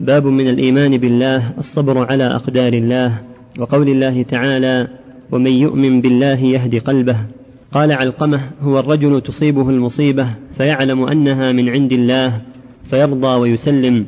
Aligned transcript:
باب 0.00 0.26
من 0.26 0.48
الإيمان 0.48 0.96
بالله 0.96 1.52
الصبر 1.58 1.98
على 1.98 2.24
أقدار 2.24 2.72
الله 2.72 3.14
وقول 3.58 3.88
الله 3.88 4.22
تعالى 4.22 4.88
ومن 5.32 5.50
يؤمن 5.50 6.00
بالله 6.00 6.44
يهد 6.44 6.74
قلبه 6.74 7.16
قال 7.72 7.92
علقمة 7.92 8.40
هو 8.62 8.78
الرجل 8.78 9.20
تصيبه 9.20 9.70
المصيبة 9.70 10.26
فيعلم 10.58 11.04
أنها 11.04 11.52
من 11.52 11.68
عند 11.68 11.92
الله 11.92 12.40
فيرضى 12.90 13.40
ويسلم 13.40 14.06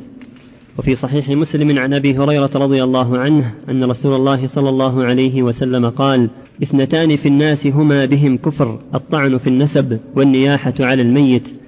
وفي 0.77 0.95
صحيح 0.95 1.29
مسلم 1.29 1.79
عن 1.79 1.93
أبي 1.93 2.17
هريرة 2.17 2.49
رضي 2.55 2.83
الله 2.83 3.17
عنه 3.17 3.53
أن 3.69 3.83
رسول 3.83 4.15
الله 4.15 4.47
صلى 4.47 4.69
الله 4.69 5.03
عليه 5.03 5.43
وسلم 5.43 5.89
قال 5.89 6.29
اثنتان 6.63 7.15
في 7.15 7.27
الناس 7.27 7.67
هما 7.67 8.05
بهم 8.05 8.37
كفر 8.37 8.79
الطعن 8.95 9.37
في 9.37 9.47
النسب 9.47 9.99
والنياحة 10.15 10.73
على 10.79 11.01
الميت 11.01 11.62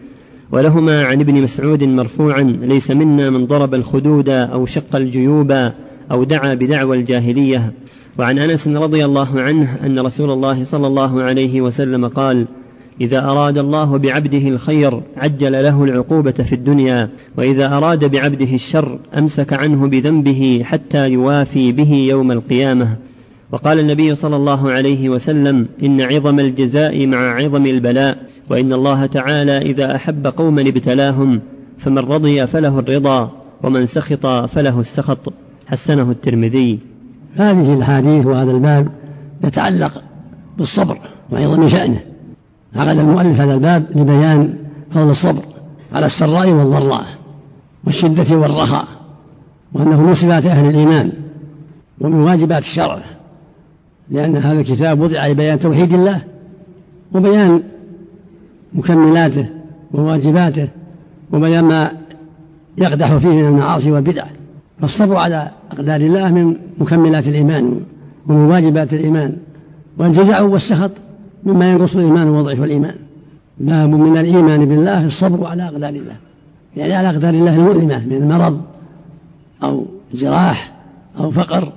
ولهما 0.52 1.06
عن 1.06 1.20
ابن 1.20 1.42
مسعود 1.42 1.84
مرفوعا 1.84 2.44
ليس 2.62 2.92
منا 2.92 3.30
من 3.30 3.46
ضرب 3.46 3.74
الخدود 3.74 4.30
أو 4.30 4.66
شق 4.66 4.96
الجيوب 4.96 5.72
أو 6.12 6.24
دعا 6.24 6.54
بدعوى 6.54 6.98
الجاهلية. 6.98 7.74
وعن 8.20 8.40
أنس 8.40 8.68
رضي 8.68 9.06
الله 9.06 9.42
عنه 9.42 9.78
أن 9.86 10.00
رسول 10.00 10.32
الله 10.32 10.66
صلى 10.66 10.88
الله 10.88 11.22
عليه 11.24 11.62
وسلم 11.62 12.08
قال 12.08 12.46
إذا 13.02 13.26
أراد 13.26 13.58
الله 13.58 13.98
بعبده 13.98 14.48
الخير 14.48 15.02
عجل 15.18 15.52
له 15.52 15.84
العقوبة 15.84 16.32
في 16.32 16.54
الدنيا 16.54 17.10
وإذا 17.38 17.78
أراد 17.78 18.12
بعبده 18.12 18.54
الشر 18.54 19.00
أمسك 19.18 19.54
عنه 19.54 19.88
بذنبه 19.88 20.62
حتى 20.66 21.10
يوافي 21.10 21.72
به 21.72 21.94
يوم 21.94 22.32
القيامة. 22.32 22.96
وقال 23.52 23.80
النبي 23.80 24.16
صلى 24.16 24.36
الله 24.36 24.72
عليه 24.72 25.10
وسلم 25.10 25.68
إن 25.84 26.02
عظم 26.02 26.40
الجزاء 26.40 27.08
مع 27.08 27.36
عظم 27.36 27.66
البلاء 27.66 28.18
وإن 28.50 28.74
الله 28.74 29.06
تعالى 29.06 29.58
إذا 29.58 29.96
أحب 29.96 30.28
قوما 30.28 30.62
ابتلاهم 30.62 31.42
فمن 31.78 31.98
رضي 31.98 32.48
فله 32.48 32.80
الرضا 32.80 33.32
ومن 33.64 33.86
سخط 33.86 34.26
فله 34.26 34.80
السخط. 34.80 35.34
حسنه 35.68 36.12
الترمذي. 36.12 36.80
هذه 37.36 37.74
الأحاديث 37.74 38.26
وهذا 38.26 38.52
الباب 38.52 38.88
يتعلق 39.44 40.04
بالصبر 40.58 41.00
وعظم 41.32 41.70
شأنه 41.70 42.00
عقد 42.76 42.98
المؤلف 42.98 43.42
هذا 43.42 43.54
الباب 43.54 43.86
لبيان 43.96 44.54
فضل 44.94 45.10
الصبر 45.10 45.44
على 45.94 46.06
السراء 46.06 46.50
والضراء 46.50 47.06
والشدة 47.84 48.38
والرخاء 48.38 48.88
وأنه 49.74 50.02
من 50.02 50.14
صفات 50.14 50.46
أهل 50.46 50.70
الإيمان 50.70 51.12
ومن 52.02 52.20
واجبات 52.20 52.62
الشرع 52.62 53.00
لأن 54.10 54.38
هذا 54.38 54.60
الكتاب 54.60 55.00
وضع 55.00 55.28
لبيان 55.28 55.60
توحيد 55.60 55.94
الله 55.94 56.22
وبيان 57.12 57.64
مكملاته 58.76 59.46
وواجباته 59.94 60.68
وبيان 61.32 61.64
ما 61.64 61.92
يقدح 62.78 63.18
فيه 63.18 63.30
من 63.30 63.46
المعاصي 63.46 63.92
والبدع. 63.92 64.26
فالصبر 64.82 65.16
على 65.16 65.52
أقدار 65.72 66.02
الله 66.02 66.32
من 66.32 66.56
مكملات 66.78 67.28
الإيمان 67.28 67.82
ومن 68.28 68.52
واجبات 68.52 68.94
الإيمان. 68.94 69.38
والجزع 69.98 70.42
والسخط 70.42 70.92
مما 71.44 71.72
ينقص 71.72 71.96
الإيمان 71.96 72.30
ويضعف 72.30 72.64
الإيمان. 72.64 72.96
باب 73.58 73.90
من 73.90 74.18
الإيمان 74.18 74.66
بالله 74.66 75.06
الصبر 75.06 75.48
على 75.48 75.64
أقدار 75.64 75.90
الله. 75.90 76.16
يعني 76.78 76.94
على 76.94 77.10
أقدار 77.10 77.34
الله 77.34 77.56
المؤلمة 77.56 78.06
من 78.06 78.16
المرض 78.16 78.62
أو 79.64 79.86
جراح 80.14 80.74
أو 81.20 81.32
فقر 81.32 81.72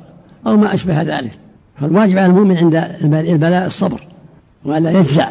أو 0.46 0.56
ما 0.56 0.74
أشبه 0.74 1.02
ذلك. 1.02 1.32
فالواجب 1.80 2.18
على 2.18 2.26
المؤمن 2.26 2.56
عند 2.56 2.84
البلاء 3.02 3.66
الصبر 3.66 4.00
وألا 4.64 4.90
يجزع. 4.90 5.28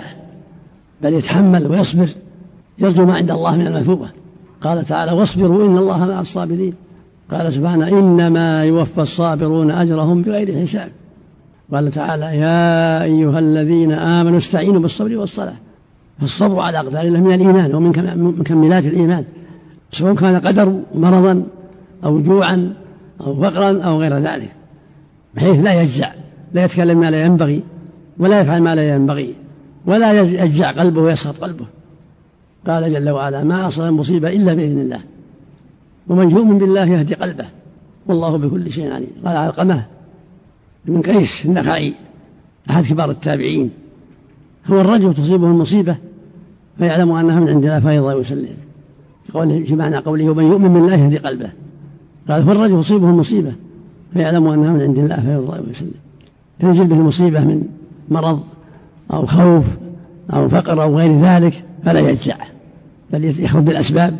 بل 1.03 1.13
يتحمل 1.13 1.67
ويصبر 1.67 2.09
يرجو 2.79 3.05
ما 3.05 3.13
عند 3.15 3.31
الله 3.31 3.55
من 3.55 3.67
المثوبة. 3.67 4.09
قال 4.61 4.85
تعالى 4.85 5.11
واصبروا 5.11 5.67
إن 5.67 5.77
الله 5.77 6.05
مع 6.05 6.21
الصابرين. 6.21 6.73
قال 7.31 7.53
سبحانه 7.53 7.87
إنما 7.87 8.63
يوفى 8.63 9.01
الصابرون 9.01 9.71
أجرهم 9.71 10.21
بغير 10.21 10.61
حساب. 10.61 10.89
قال 11.73 11.91
تعالى 11.91 12.25
يا 12.25 13.03
أيها 13.03 13.39
الذين 13.39 13.91
آمنوا 13.91 14.37
استعينوا 14.37 14.81
بالصبر 14.81 15.17
والصلاة 15.17 15.55
فالصبر 16.19 16.59
على 16.59 16.79
أقدار 16.79 17.01
الله 17.01 17.19
من 17.19 17.33
الإيمان 17.33 17.75
ومن 17.75 17.89
مكملات 18.39 18.85
الإيمان 18.85 19.23
سواء 19.91 20.15
كان 20.15 20.39
قدر 20.39 20.79
مرضا 20.95 21.43
أو 22.03 22.21
جوعا 22.21 22.73
أو 23.21 23.41
فقرا 23.41 23.81
أو 23.81 24.01
غير 24.01 24.17
ذلك 24.17 24.51
بحيث 25.35 25.63
لا 25.63 25.81
يجزع 25.81 26.11
لا 26.53 26.65
يتكلم 26.65 26.99
ما 26.99 27.11
لا 27.11 27.25
ينبغي 27.25 27.63
ولا 28.19 28.41
يفعل 28.41 28.61
ما 28.61 28.75
لا 28.75 28.95
ينبغي. 28.95 29.35
ولا 29.85 30.21
يجزع 30.21 30.71
قلبه 30.71 31.01
ويسخط 31.01 31.43
قلبه. 31.43 31.65
قال 32.67 32.93
جل 32.93 33.09
وعلا 33.09 33.43
ما 33.43 33.67
أصاب 33.67 33.87
المصيبة 33.87 34.29
إلا 34.29 34.53
بإذن 34.53 34.79
الله. 34.79 34.99
ومن 36.07 36.31
يؤمن 36.31 36.57
بالله 36.57 36.85
يهدي 36.85 37.13
قلبه. 37.13 37.45
والله 38.07 38.37
بكل 38.37 38.71
شيء 38.71 38.93
عليم. 38.93 39.09
قال 39.25 39.37
علقمة 39.37 39.85
بن 40.85 41.01
قيس 41.01 41.45
النخعي 41.45 41.93
أحد 42.69 42.83
كبار 42.83 43.11
التابعين 43.11 43.69
هو 44.67 44.81
الرجل 44.81 45.13
تصيبه 45.13 45.47
المصيبة 45.47 45.95
فيعلم 46.77 47.11
أنها 47.11 47.39
من 47.39 47.49
عند 47.49 47.65
الله 47.65 47.79
فيرضى 47.79 48.13
ويسلم. 48.13 48.57
قوله 49.33 49.63
في 49.63 49.75
معنى 49.75 49.97
قوله 49.97 50.29
ومن 50.29 50.43
يؤمن 50.43 50.73
بالله 50.73 50.95
يهدي 50.95 51.17
قلبه. 51.17 51.49
قال 52.29 52.41
هو 52.41 52.51
الرجل 52.51 52.81
تصيبه 52.81 53.09
المصيبة 53.09 53.53
فيعلم 54.13 54.47
أنها 54.47 54.71
من 54.71 54.81
عند 54.81 54.97
الله 54.97 55.15
فيرضى 55.15 55.67
ويسلم. 55.67 55.93
تنزل 56.59 56.87
به 56.87 56.95
المصيبة 56.95 57.39
من 57.39 57.63
مرض 58.09 58.43
أو 59.13 59.25
خوف 59.25 59.65
أو 60.33 60.49
فقر 60.49 60.83
أو 60.83 60.97
غير 60.97 61.21
ذلك 61.21 61.63
فلا 61.85 61.99
يجزع 61.99 62.35
بل 63.13 63.23
يأخذ 63.23 63.61
بالأسباب 63.61 64.19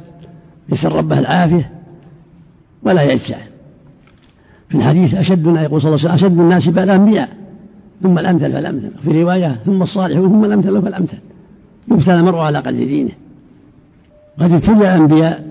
يسأل 0.70 0.96
ربه 0.96 1.20
العافية 1.20 1.72
ولا 2.84 3.04
يجزع. 3.04 3.38
في 4.70 4.76
الحديث 4.76 5.16
أشد 5.16 5.46
يقول 5.46 5.82
صلى 5.82 5.96
الله 5.96 6.02
عليه 6.02 6.14
وسلم 6.14 6.14
أشد 6.14 6.40
الناس 6.40 6.70
بلاء 6.70 6.86
الأنبياء 6.86 7.30
ثم 8.04 8.20
الأمثل 8.20 8.52
فالأمثل. 8.52 8.92
في 9.04 9.24
رواية 9.24 9.60
ثم 9.66 9.82
الصالحون 9.82 10.30
ثم 10.30 10.46
الأمثل 10.46 10.82
فالأمثل. 10.82 11.18
يبتلى 11.92 12.20
المرء 12.20 12.38
على 12.38 12.58
قدر 12.58 12.78
دينه. 12.78 13.12
قد 14.40 14.52
ابتلي 14.52 14.96
الأنبياء 14.96 15.48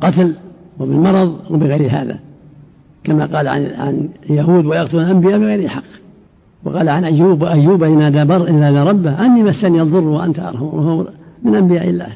قتل 0.00 0.34
وبالمرض 0.78 1.38
وبغير 1.50 1.90
هذا 1.90 2.18
كما 3.04 3.26
قال 3.26 3.48
عن 3.48 3.66
عن 3.78 4.08
اليهود 4.30 4.66
ويقتلون 4.66 5.04
الأنبياء 5.04 5.38
بغير 5.38 5.68
حق. 5.68 5.82
وقال 6.64 6.88
عن 6.88 7.04
أيوب 7.04 7.42
وأيوب 7.42 7.82
إن 7.82 7.98
نادى 7.98 8.24
بر 8.24 8.48
إن 8.48 8.60
نادى 8.60 8.90
ربه 8.90 9.26
أني 9.26 9.42
مسني 9.42 9.82
الضر 9.82 10.08
وأنت 10.08 10.40
أرحم 10.40 10.64
وهو 10.64 11.08
من 11.42 11.54
أنبياء 11.54 11.88
الله. 11.88 12.08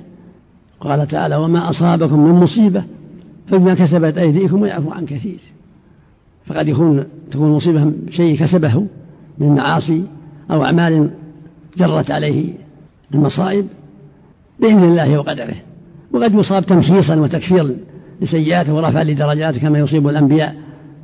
قال 0.80 1.08
تعالى 1.08 1.36
وما 1.36 1.70
أصابكم 1.70 2.18
من 2.18 2.32
مصيبة 2.32 2.84
فبما 3.50 3.74
كسبت 3.74 4.18
أيديكم 4.18 4.62
ويعفو 4.62 4.90
عن 4.90 5.06
كثير. 5.06 5.38
فقد 6.46 6.68
يكون 6.68 7.04
تكون 7.30 7.50
مصيبة 7.50 7.92
شيء 8.10 8.38
كسبه 8.38 8.86
من 9.38 9.54
معاصي 9.54 10.02
أو 10.50 10.64
أعمال 10.64 11.10
جرت 11.76 12.10
عليه 12.10 12.52
المصائب 13.14 13.66
بإذن 14.60 14.84
الله 14.84 15.18
وقدره. 15.18 15.56
وقد 16.12 16.34
يصاب 16.34 16.66
تمحيصا 16.66 17.16
وتكفيرا 17.16 17.74
لسيئاته 18.20 18.74
ورفعا 18.74 19.04
لدرجاته 19.04 19.60
كما 19.60 19.78
يصيب 19.78 20.08
الأنبياء 20.08 20.56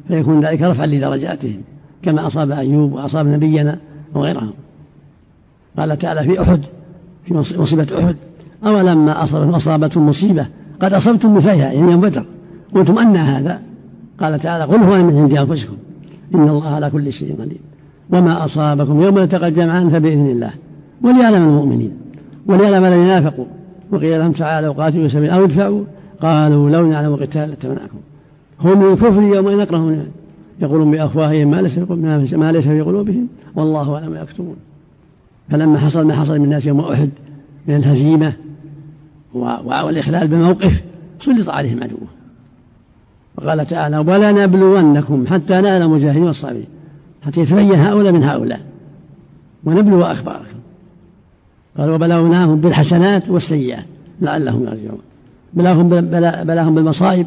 فيكون 0.08 0.44
ذلك 0.44 0.62
رفعا 0.62 0.86
لدرجاتهم. 0.86 1.62
كما 2.02 2.26
أصاب 2.26 2.50
أيوب 2.50 2.92
وأصاب 2.92 3.26
نبينا 3.26 3.78
وغيرهم. 4.14 4.52
قال 5.78 5.98
تعالى 5.98 6.22
في 6.22 6.42
أحد 6.42 6.60
في 7.26 7.34
مصيبة 7.34 7.86
أحد 7.98 8.16
أولما 8.66 9.24
أصابتهم 9.56 10.08
مصيبة 10.08 10.46
قد 10.82 10.92
أصبتم 10.92 11.34
مثلها 11.34 11.54
يعني 11.54 11.78
يوم 11.78 12.00
بدر. 12.00 12.24
قلتم 12.74 12.98
أن 12.98 13.16
هذا. 13.16 13.62
قال 14.20 14.40
تعالى 14.40 14.64
قل 14.64 14.78
هو 14.78 15.04
من 15.04 15.18
عند 15.18 15.34
أنفسكم. 15.34 15.76
إن 16.34 16.48
الله 16.48 16.68
على 16.68 16.90
كل 16.90 17.12
شيء 17.12 17.36
قدير. 17.40 17.60
وما 18.10 18.44
أصابكم 18.44 19.02
يوم 19.02 19.18
التقى 19.18 19.48
الجمعان 19.48 19.90
فبإذن 19.90 20.26
الله. 20.26 20.50
وليعلم 21.02 21.48
المؤمنين. 21.48 21.92
وليعلم 22.46 22.84
الذين 22.84 23.06
نافقوا. 23.06 23.44
وقيل 23.92 24.18
لهم 24.18 24.32
تعالوا 24.32 24.74
قاتلوا 24.74 25.08
سبيل 25.08 25.30
أو 25.30 25.44
ادفعوا 25.44 25.84
قالوا 26.22 26.70
لو 26.70 26.86
نعلم 26.86 27.16
قتال 27.16 27.48
لاتبعناكم. 27.48 27.98
هم 28.60 28.78
من 28.78 28.92
الكفر 28.92 29.22
يومئذ 29.22 29.60
أكرهون 29.60 30.06
يقولون 30.60 30.90
بأفواههم 30.90 31.50
ما 31.50 31.62
ليس 31.62 31.78
ما 32.34 32.52
ليس 32.52 32.68
في 32.68 32.80
قلوبهم. 32.80 33.28
والله 33.54 33.94
أعلم 33.94 34.10
ما 34.10 34.20
يكتمون. 34.20 34.56
فلما 35.50 35.78
حصل 35.78 36.06
ما 36.06 36.14
حصل 36.14 36.38
من 36.38 36.44
الناس 36.44 36.66
يوم 36.66 36.80
أحد 36.80 37.10
من 37.66 37.76
الهزيمة 37.76 38.32
والإخلال 39.34 40.28
بالموقف 40.28 40.82
سلط 41.20 41.50
عليهم 41.50 41.82
عدوه. 41.82 42.08
وقال 43.36 43.66
تعالى 43.66 43.98
ولنبلونكم 43.98 45.26
حتى 45.26 45.60
نعلم 45.60 45.82
المجاهدين 45.82 46.22
والصابرين. 46.22 46.66
حتى 47.22 47.40
يتبين 47.40 47.74
هؤلاء 47.74 48.12
من 48.12 48.24
هؤلاء. 48.24 48.60
ونبلو 49.64 50.02
أخباركم 50.02 50.58
قال 51.78 51.90
وبلوناهم 51.90 52.60
بالحسنات 52.60 53.28
والسيئات. 53.28 53.84
لعلهم 54.20 54.62
يرجعون. 54.62 55.00
بلاهم 55.54 55.88
بلاهم 56.44 56.74
بالمصائب 56.74 57.26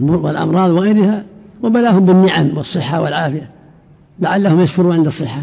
والأمراض 0.00 0.70
وغيرها. 0.70 1.24
وبلاهم 1.62 2.04
بالنعم 2.04 2.56
والصحة 2.56 3.00
والعافية. 3.00 3.50
لعلهم 4.20 4.60
يصبروا 4.60 4.94
عند 4.94 5.06
الصحة 5.06 5.42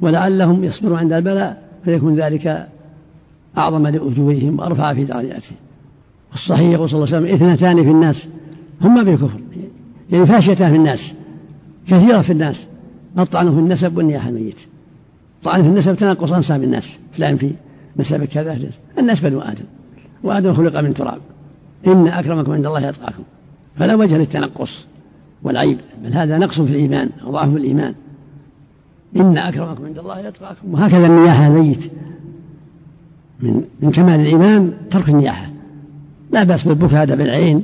ولعلهم 0.00 0.64
يصبروا 0.64 0.98
عند 0.98 1.12
البلاء 1.12 1.62
فيكون 1.84 2.20
ذلك 2.20 2.68
أعظم 3.58 3.86
لأجورهم 3.86 4.58
وأرفع 4.58 4.94
في 4.94 5.04
درجاتهم. 5.04 5.56
والصحيح 6.30 6.70
يقول 6.70 6.90
صلى 6.90 7.04
الله 7.04 7.16
عليه 7.16 7.26
وسلم 7.26 7.34
إثنتان 7.34 7.82
في 7.84 7.90
الناس 7.90 8.28
هما 8.80 9.02
بالكفر 9.02 9.40
يعني 10.12 10.26
فاشيتان 10.26 10.70
في 10.70 10.76
الناس 10.76 11.14
كثيرة 11.88 12.20
في 12.20 12.32
الناس. 12.32 12.68
الطعن 13.18 13.54
في 13.54 13.58
النسب 13.58 13.96
والنياحة 13.96 14.28
الميت. 14.28 14.58
الطعن 15.38 15.62
في 15.62 15.68
النسب 15.68 15.94
تنقص 15.94 16.32
أنساب 16.32 16.62
الناس. 16.62 16.98
فلان 17.16 17.36
في 17.36 17.50
نسب 17.96 18.24
كذا 18.24 18.58
الناس 18.98 19.20
بنو 19.20 19.40
آدم 19.40 19.64
وآدم 20.22 20.54
خلق 20.54 20.80
من 20.80 20.94
تراب. 20.94 21.18
إن 21.86 22.08
أكرمكم 22.08 22.52
عند 22.52 22.66
الله 22.66 22.88
أتقاكم. 22.88 23.22
فلا 23.78 23.94
وجه 23.94 24.18
للتنقص. 24.18 24.86
والعيب 25.42 25.78
بل 26.04 26.12
هذا 26.12 26.38
نقص 26.38 26.60
في 26.60 26.70
الإيمان 26.70 27.10
وضعف 27.24 27.50
في 27.50 27.56
الإيمان. 27.56 27.94
إن 29.16 29.38
أكرمكم 29.38 29.84
عند 29.84 29.98
الله 29.98 30.18
يتقاكم 30.18 30.74
وهكذا 30.74 31.06
النياحة 31.06 31.46
الميت. 31.46 31.90
من 33.40 33.64
من 33.80 33.90
كمال 33.90 34.20
الإيمان 34.20 34.72
ترك 34.90 35.08
النياحة. 35.08 35.50
لا 36.32 36.42
بأس 36.44 36.68
بالبكاء 36.68 37.02
هذا 37.02 37.14
بالعين 37.14 37.62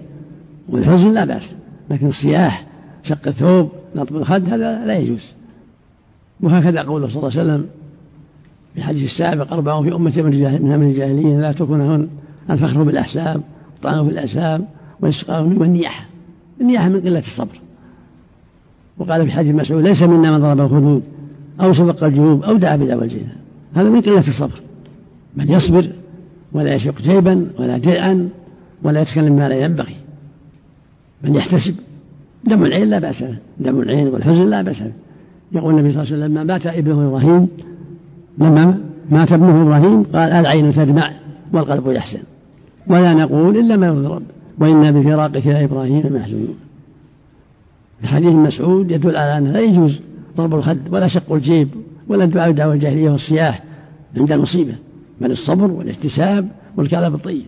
والحزن 0.69 1.13
لا 1.13 1.25
بأس. 1.25 1.55
لكن 1.91 2.07
الصياح 2.07 2.67
شق 3.03 3.27
الثوب 3.27 3.69
نطب 3.95 4.17
الخد 4.17 4.49
هذا 4.49 4.85
لا 4.87 4.99
يجوز. 4.99 5.33
وهكذا 6.41 6.83
قوله 6.83 7.09
صلى 7.09 7.17
الله 7.17 7.31
عليه 7.39 7.41
وسلم 7.41 7.67
في 8.75 8.79
الحديث 8.79 9.05
السابق 9.05 9.53
أربع 9.53 9.83
في 9.83 9.95
أمة 9.95 10.13
من 10.63 10.73
أمر 10.73 10.87
الجاهليين 10.87 11.41
لا 11.41 11.53
تكونهن 11.53 12.09
الفخر 12.51 12.83
بالأحساب 12.83 13.41
والطعن 13.73 14.07
في 14.07 14.13
الأحساب 14.13 14.65
والإسقاء 15.01 15.43
والنياحة. 15.43 16.05
النياحة 16.61 16.89
من 16.89 17.01
قلة 17.01 17.19
الصبر. 17.19 17.61
وقال 18.99 19.27
في 19.27 19.33
حديث 19.33 19.55
مسعود 19.55 19.83
ليس 19.83 20.03
منا 20.03 20.31
من 20.31 20.39
ضرب 20.39 20.61
الخدود 20.61 21.03
أو 21.61 21.73
سبق 21.73 22.05
الجنوب 22.05 22.43
أو 22.43 22.57
دعا 22.57 22.77
بدعوى 22.77 23.05
الجنة 23.05 23.37
هذا 23.75 23.89
من 23.89 24.01
قلة 24.01 24.19
الصبر. 24.19 24.61
بل 25.37 25.51
يصبر 25.51 25.87
ولا 26.53 26.75
يشق 26.75 27.03
جيبا 27.03 27.47
ولا 27.59 27.79
درعا 27.79 28.29
ولا 28.83 29.01
يتكلم 29.01 29.37
ما 29.37 29.49
لا 29.49 29.65
ينبغي. 29.65 29.97
بل 31.25 31.37
يحتسب 31.37 31.75
دم 32.45 32.65
العين 32.65 32.91
لا 32.91 32.99
بأس 32.99 33.23
به. 33.23 33.37
دم 33.61 33.81
العين 33.81 34.09
والحزن 34.09 34.51
لا 34.51 34.63
بأس 34.63 34.83
به. 34.83 34.93
يقول 35.53 35.75
النبي 35.75 35.93
صلى 35.93 36.03
الله 36.03 36.13
عليه 36.13 36.25
وسلم 36.25 36.33
لما 36.33 36.45
مات 36.45 36.67
ابنه 36.67 37.09
إبراهيم 37.09 37.49
لما 38.39 38.79
مات 39.11 39.33
ابنه 39.33 39.63
إبراهيم 39.63 40.03
قال 40.03 40.33
العين 40.33 40.73
تدمع 40.73 41.11
والقلب 41.53 41.91
يحزن. 41.91 42.21
ولا 42.87 43.15
نقول 43.15 43.57
إلا 43.57 43.77
ما 43.77 43.87
يرضي 43.87 44.25
وإنا 44.59 44.91
بفراقك 44.91 45.47
يا 45.47 45.65
إبراهيم 45.65 46.03
محزونون 46.11 46.55
الحديث 48.03 48.33
مسعود 48.33 48.91
يدل 48.91 49.17
على 49.17 49.39
أنه 49.39 49.51
لا 49.51 49.61
يجوز 49.61 50.01
ضرب 50.37 50.55
الخد 50.55 50.79
ولا 50.91 51.07
شق 51.07 51.33
الجيب 51.33 51.69
ولا 52.09 52.25
الدعاء 52.25 52.51
بدعوى 52.51 52.75
الجاهلية 52.75 53.11
والصياح 53.11 53.63
عند 54.17 54.33
المصيبة 54.33 54.75
بل 55.21 55.31
الصبر 55.31 55.71
والاحتساب 55.71 56.49
والكلام 56.77 57.15
الطيب. 57.15 57.47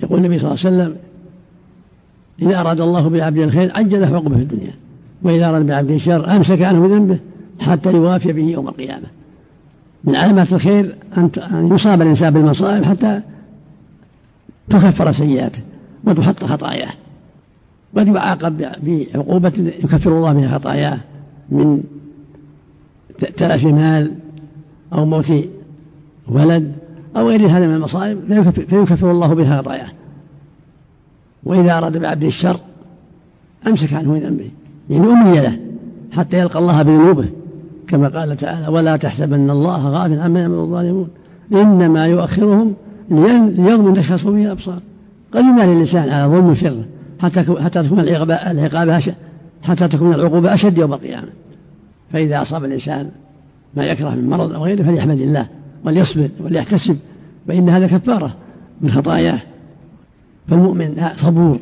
يقول 0.00 0.18
النبي 0.18 0.38
صلى 0.38 0.50
الله 0.50 0.64
عليه 0.64 0.76
وسلم 0.76 0.96
إذا 2.42 2.60
أراد 2.60 2.80
الله 2.80 3.08
بعبد 3.08 3.38
الخير 3.38 3.72
عجل 3.76 4.04
عقبه 4.04 4.36
في 4.36 4.42
الدنيا 4.42 4.74
وإذا 5.22 5.48
أراد 5.48 5.66
بعبد 5.66 5.90
الشر 5.90 6.36
أمسك 6.36 6.62
عنه 6.62 6.88
بذنبه 6.88 7.18
حتى 7.60 7.92
يوافي 7.92 8.32
به 8.32 8.42
يوم 8.42 8.68
القيامة. 8.68 9.06
من 10.04 10.16
علامات 10.16 10.52
الخير 10.52 10.96
أن 11.16 11.68
يصاب 11.72 12.02
الإنسان 12.02 12.32
بالمصائب 12.32 12.84
حتى 12.84 13.20
تكفر 14.70 15.12
سيئاته 15.12 15.60
وتحط 16.04 16.44
خطاياه. 16.44 16.90
قد 17.96 18.08
يعاقب 18.08 18.58
بعقوبة 18.58 19.52
يكفر 19.58 20.18
الله 20.18 20.32
بها 20.32 20.58
خطاياه 20.58 20.98
من 21.50 21.82
تلف 23.36 23.64
مال 23.64 24.12
أو 24.92 25.04
موت 25.04 25.32
ولد 26.28 26.72
أو 27.16 27.28
غير 27.28 27.46
هذا 27.46 27.66
من 27.66 27.74
المصائب 27.74 28.18
فيكفر 28.52 29.10
الله 29.10 29.34
بها 29.34 29.58
خطاياه. 29.58 29.88
وإذا 31.44 31.78
أراد 31.78 31.96
بعبد 31.96 32.24
الشر 32.24 32.60
أمسك 33.66 33.92
عنه 33.92 34.12
من 34.12 34.20
ذنبه 34.20 34.50
يعني 34.90 35.12
أمي 35.12 35.40
له 35.40 35.58
حتى 36.12 36.38
يلقى 36.38 36.58
الله 36.58 36.82
بذنوبه 36.82 37.28
كما 37.88 38.08
قال 38.08 38.36
تعالى 38.36 38.68
ولا 38.68 38.96
تحسبن 38.96 39.50
الله 39.50 39.88
غافل 39.88 40.20
عما 40.20 40.40
يعمل 40.40 40.54
الظالمون 40.54 41.08
إنما 41.52 42.06
يؤخرهم 42.06 42.74
ليوم 43.10 43.94
تشخص 43.94 44.24
به 44.24 44.44
الأبصار. 44.44 44.78
قد 45.34 45.40
يمال 45.40 45.64
الإنسان 45.64 46.08
على 46.08 46.32
ظلم 46.32 46.54
شره 46.54 46.84
حتى 47.18 47.42
تكون 47.82 48.00
العقاب 48.00 49.02
حتى 49.62 49.88
تكون 49.88 50.14
العقوبة 50.14 50.54
أشد 50.54 50.78
يوم 50.78 50.92
القيامة. 50.92 51.28
فإذا 52.12 52.42
أصاب 52.42 52.64
الإنسان 52.64 53.10
ما 53.76 53.84
يكره 53.84 54.10
من 54.10 54.28
مرض 54.28 54.52
أو 54.52 54.64
غيره 54.64 54.82
فليحمد 54.82 55.20
الله 55.20 55.46
وليصبر 55.84 56.28
وليحتسب 56.40 56.96
فإن 57.48 57.68
هذا 57.68 57.86
كفارة 57.86 58.34
من 58.80 58.90
خطاياه. 58.90 59.38
فالمؤمن 60.48 61.08
صبور 61.16 61.58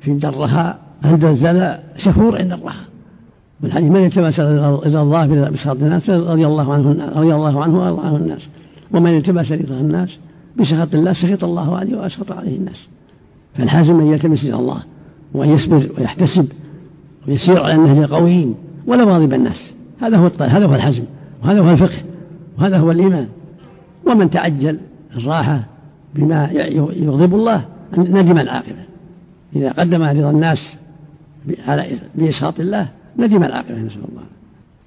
في 0.00 0.10
الرخاء 0.10 0.78
عند 1.04 1.24
الزلاء 1.24 1.84
شكور 1.96 2.38
عند 2.38 2.52
الرخاء 2.52 2.84
والحديث 3.62 3.90
من 3.90 4.04
التمس 4.04 4.40
رضا 4.40 5.02
الله 5.02 5.50
بسخط 5.50 5.76
الناس 5.76 6.10
رضي 6.10 6.46
الله 6.46 6.72
عنه 6.72 7.10
رضي 7.16 7.34
الله 7.34 7.62
عنه 7.62 7.78
وارضى 7.78 8.06
عنه 8.06 8.16
الناس. 8.16 8.48
ومن 8.92 9.16
التمس 9.16 9.52
رضا 9.52 9.80
الناس 9.80 10.18
بسخط 10.56 10.94
الله 10.94 11.12
سخط 11.12 11.44
الله 11.44 11.76
عليه 11.76 11.96
واسخط 11.96 12.32
عليه 12.32 12.56
الناس. 12.56 12.88
فالحازم 13.56 14.00
أن 14.00 14.06
يلتمس 14.06 14.46
رضا 14.46 14.58
الله 14.58 14.82
وأن 15.34 15.48
يصبر 15.48 15.88
ويحتسب 15.98 16.48
ويسير 17.28 17.62
على 17.62 17.74
النهج 17.74 17.98
القويم 17.98 18.54
ولا 18.86 19.04
غاضب 19.04 19.34
الناس. 19.34 19.72
هذا 20.00 20.16
هو 20.16 20.30
هذا 20.40 20.66
هو 20.66 20.74
الحزم 20.74 21.02
وهذا 21.42 21.60
هو 21.60 21.70
الفقه 21.70 21.98
وهذا 22.58 22.78
هو 22.78 22.90
الإيمان. 22.90 23.26
ومن 24.06 24.30
تعجل 24.30 24.78
الراحة 25.16 25.60
بما 26.14 26.50
يغضب 26.96 27.34
الله 27.34 27.64
ندم 27.96 28.38
العاقبة. 28.38 28.84
إذا 29.56 29.72
قدم 29.72 30.02
رضا 30.02 30.30
الناس 30.30 30.76
على 31.68 31.86
بإسخاط 32.14 32.60
الله 32.60 32.88
ندم 33.18 33.44
العاقبة 33.44 33.78
نسأل 33.78 34.02
الله. 34.10 34.22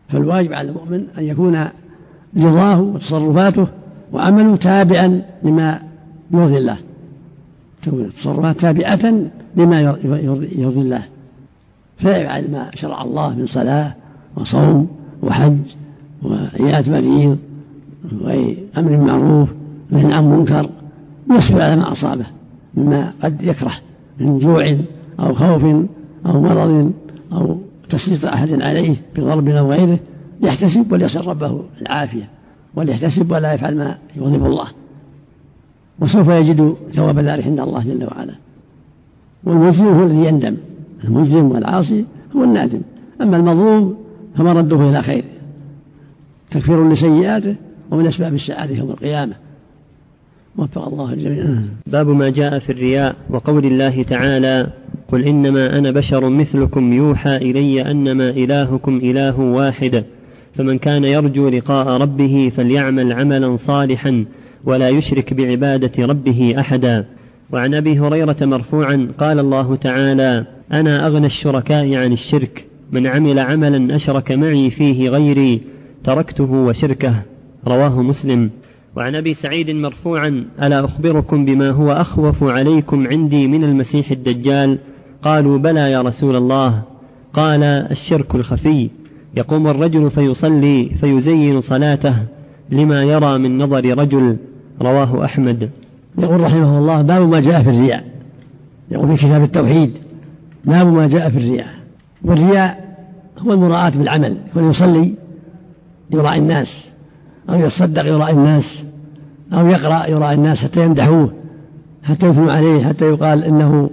فالواجب 0.09 0.53
على 0.53 0.69
المؤمن 0.69 1.05
أن 1.17 1.23
يكون 1.23 1.67
رضاه 2.37 2.81
وتصرفاته 2.81 3.67
وعمله 4.13 4.55
تابعا 4.55 5.21
لما 5.43 5.81
يرضي 6.31 6.57
الله. 6.57 6.77
تكون 7.87 8.01
التصرفات 8.01 8.59
تابعة 8.59 9.13
لما 9.55 9.81
يرضي 9.81 10.81
الله. 10.81 11.03
فيفعل 11.97 12.51
ما 12.51 12.71
شرع 12.75 13.01
الله 13.01 13.35
من 13.35 13.45
صلاة 13.45 13.95
وصوم 14.35 14.87
وحج 15.23 15.57
وعيادة 16.23 16.91
مريض 16.91 17.37
وأمر 18.21 18.97
معروف 18.97 19.49
ونهي 19.91 20.13
عن 20.13 20.25
منكر 20.25 20.69
يصبر 21.31 21.61
على 21.61 21.75
ما 21.75 21.91
أصابه 21.91 22.25
مما 22.75 23.13
قد 23.23 23.41
يكره 23.41 23.71
من 24.19 24.39
جوع 24.39 24.75
أو 25.19 25.33
خوف 25.33 25.63
أو 26.25 26.41
مرض 26.41 26.91
أو 27.33 27.57
تسليط 27.89 28.25
أحد 28.25 28.61
عليه 28.61 28.95
بضرب 29.15 29.47
أو 29.47 29.71
غيره. 29.71 29.99
يحتسب 30.41 30.91
وليسأل 30.91 31.27
ربه 31.27 31.61
العافية 31.81 32.29
وليحتسب 32.75 33.31
ولا 33.31 33.53
يفعل 33.53 33.77
ما 33.77 33.97
يغضب 34.15 34.45
الله. 34.45 34.67
وسوف 35.99 36.27
يجد 36.27 36.75
ثواب 36.93 37.19
ذلك 37.19 37.45
عند 37.45 37.59
الله 37.59 37.83
جل 37.83 38.07
وعلا. 38.11 38.33
والمجرم 39.43 39.87
هو 39.87 40.05
الذي 40.05 40.27
يندم 40.27 40.55
المجرم 41.03 41.51
والعاصي 41.51 42.05
هو 42.35 42.43
النادم. 42.43 42.81
أما 43.21 43.37
المظلوم 43.37 43.97
فمرده 44.37 44.89
إلى 44.89 45.01
خير. 45.01 45.23
تكفير 46.51 46.89
لسيئاته 46.89 47.55
ومن 47.91 48.07
أسباب 48.07 48.33
السعادة 48.33 48.75
يوم 48.75 48.89
القيامة. 48.89 49.33
وفق 50.57 50.87
الله 50.87 51.13
الجميع. 51.13 51.45
باب 51.87 52.07
ما 52.07 52.29
جاء 52.29 52.59
في 52.59 52.71
الرياء 52.71 53.15
وقول 53.29 53.65
الله 53.65 54.03
تعالى 54.03 54.67
قل 55.11 55.23
إنما 55.23 55.77
أنا 55.77 55.91
بشر 55.91 56.29
مثلكم 56.29 56.93
يوحى 56.93 57.37
إلي 57.37 57.91
أنما 57.91 58.29
إلهكم 58.29 58.97
إله 58.97 59.39
واحد 59.39 60.03
فمن 60.53 60.77
كان 60.77 61.03
يرجو 61.03 61.49
لقاء 61.49 62.01
ربه 62.01 62.51
فليعمل 62.55 63.13
عملا 63.13 63.57
صالحا 63.57 64.25
ولا 64.63 64.89
يشرك 64.89 65.33
بعبادة 65.33 66.05
ربه 66.05 66.55
أحدا. 66.59 67.05
وعن 67.51 67.73
أبي 67.73 67.99
هريرة 67.99 68.37
مرفوعا 68.41 69.07
قال 69.17 69.39
الله 69.39 69.75
تعالى 69.75 70.45
أنا 70.71 71.07
أغنى 71.07 71.25
الشركاء 71.25 71.95
عن 71.95 72.13
الشرك 72.13 72.65
من 72.91 73.07
عمل 73.07 73.39
عملا 73.39 73.95
أشرك 73.95 74.31
معي 74.31 74.69
فيه 74.69 75.09
غيري 75.09 75.61
تركته 76.03 76.51
وشركه. 76.51 77.13
رواه 77.67 78.01
مسلم. 78.01 78.49
وعن 78.95 79.15
أبي 79.15 79.33
سعيد 79.33 79.69
مرفوعا 79.69 80.45
ألا 80.63 80.85
أخبركم 80.85 81.45
بما 81.45 81.69
هو 81.69 81.91
أخوف 81.91 82.43
عليكم 82.43 83.07
عندي 83.07 83.47
من 83.47 83.63
المسيح 83.63 84.11
الدجال؟ 84.11 84.77
قالوا 85.21 85.57
بلى 85.57 85.91
يا 85.91 86.01
رسول 86.01 86.35
الله. 86.35 86.81
قال 87.33 87.63
الشرك 87.63 88.35
الخفي. 88.35 88.89
يقوم 89.37 89.67
الرجل 89.67 90.11
فيصلي 90.11 90.89
فيزين 91.01 91.61
صلاته. 91.61 92.36
لما 92.71 93.03
يرى 93.03 93.37
من 93.37 93.57
نظر 93.57 93.97
رجل 93.97 94.37
رواه 94.81 95.25
أحمد. 95.25 95.69
يقول 96.17 96.41
رحمه 96.41 96.79
الله 96.79 97.01
باب 97.01 97.29
ما 97.29 97.39
جاء 97.41 97.61
في 97.61 97.69
الرياء. 97.69 98.03
يقول 98.91 99.17
في 99.17 99.25
كتاب 99.27 99.43
التوحيد 99.43 99.91
باب 100.65 100.93
ما 100.93 101.07
جاء 101.07 101.29
في 101.29 101.37
الرياء. 101.37 101.67
والرياء 102.23 102.97
هو 103.39 103.53
المراءة 103.53 103.97
بالعمل 103.97 104.37
يصلي 104.55 105.13
يراعي 106.11 106.39
الناس 106.39 106.85
أو 107.49 107.59
يتصدق 107.59 108.05
يراعي 108.05 108.33
الناس 108.33 108.83
أو 109.53 109.67
يقرأ 109.67 110.07
يراعي 110.07 110.35
الناس 110.35 110.63
حتى 110.63 110.85
يمدحوه 110.85 111.33
حتى 112.03 112.27
يثنوا 112.27 112.51
عليه 112.51 112.85
حتى 112.85 113.05
يقال 113.05 113.43
إنه 113.43 113.89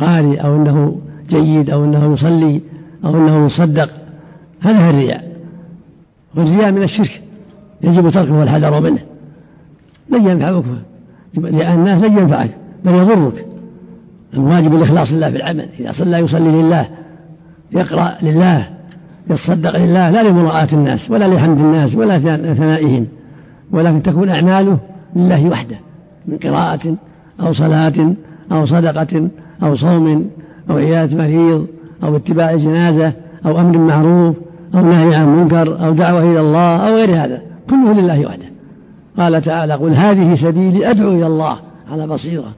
قارئ 0.00 0.36
أو 0.36 0.56
إنه 0.56 1.00
جيد 1.30 1.70
أو 1.70 1.84
إنه 1.84 2.12
يصلي 2.12 2.60
أو 3.04 3.16
إنه 3.16 3.46
يصدق. 3.46 3.90
هذا 4.60 4.86
هو 4.86 4.90
الرياء. 4.90 5.30
والرياء 6.34 6.72
من 6.72 6.82
الشرك. 6.82 7.22
يجب 7.82 8.10
تركه 8.10 8.38
والحذر 8.38 8.80
منه. 8.80 8.98
لن 10.10 10.26
ينفعك. 10.30 10.64
رياء 11.38 11.74
الناس 11.74 12.02
لن 12.02 12.18
ينفعك 12.18 12.50
بل 12.84 12.94
يضرك. 12.94 13.46
الواجب 14.34 14.74
الإخلاص 14.74 15.12
لله 15.12 15.30
في 15.30 15.36
العمل. 15.36 15.68
إذا 15.80 15.92
صلى 15.92 16.18
يصلي 16.18 16.62
لله 16.62 16.86
يقرأ 17.72 18.12
لله 18.22 18.64
يتصدق 19.30 19.76
لله 19.76 20.10
لا 20.10 20.22
لمراءة 20.22 20.74
الناس 20.74 21.10
ولا 21.10 21.34
لحمد 21.34 21.60
الناس 21.60 21.94
ولا 21.94 22.18
ثنائهم 22.54 23.06
ولكن 23.72 24.02
تكون 24.02 24.28
أعماله 24.28 24.78
لله 25.16 25.48
وحده 25.48 25.76
من 26.26 26.38
قراءة 26.38 26.94
أو 27.40 27.52
صلاة 27.52 28.14
أو 28.52 28.66
صدقة 28.66 29.28
أو 29.62 29.74
صوم 29.74 30.30
أو 30.70 30.76
عيادة 30.76 31.18
مريض 31.18 31.66
أو 32.02 32.16
اتباع 32.16 32.56
جنازة 32.56 33.12
أو 33.46 33.60
أمر 33.60 33.78
معروف 33.78 34.36
أو 34.74 34.80
نهي 34.80 35.14
عن 35.14 35.36
منكر 35.36 35.86
أو 35.86 35.92
دعوة 35.92 36.22
إلى 36.22 36.40
الله 36.40 36.88
أو 36.88 36.94
غير 36.94 37.10
هذا. 37.10 37.42
كله 37.70 38.00
لله 38.00 38.26
وحده. 38.26 38.50
قال 39.18 39.42
تعالى 39.42 39.74
قل 39.74 39.90
هذه 39.90 40.34
سبيلي 40.34 40.90
أدعو 40.90 41.12
إلى 41.12 41.26
الله. 41.26 41.56
على 41.92 42.06
بصيرة. 42.06 42.52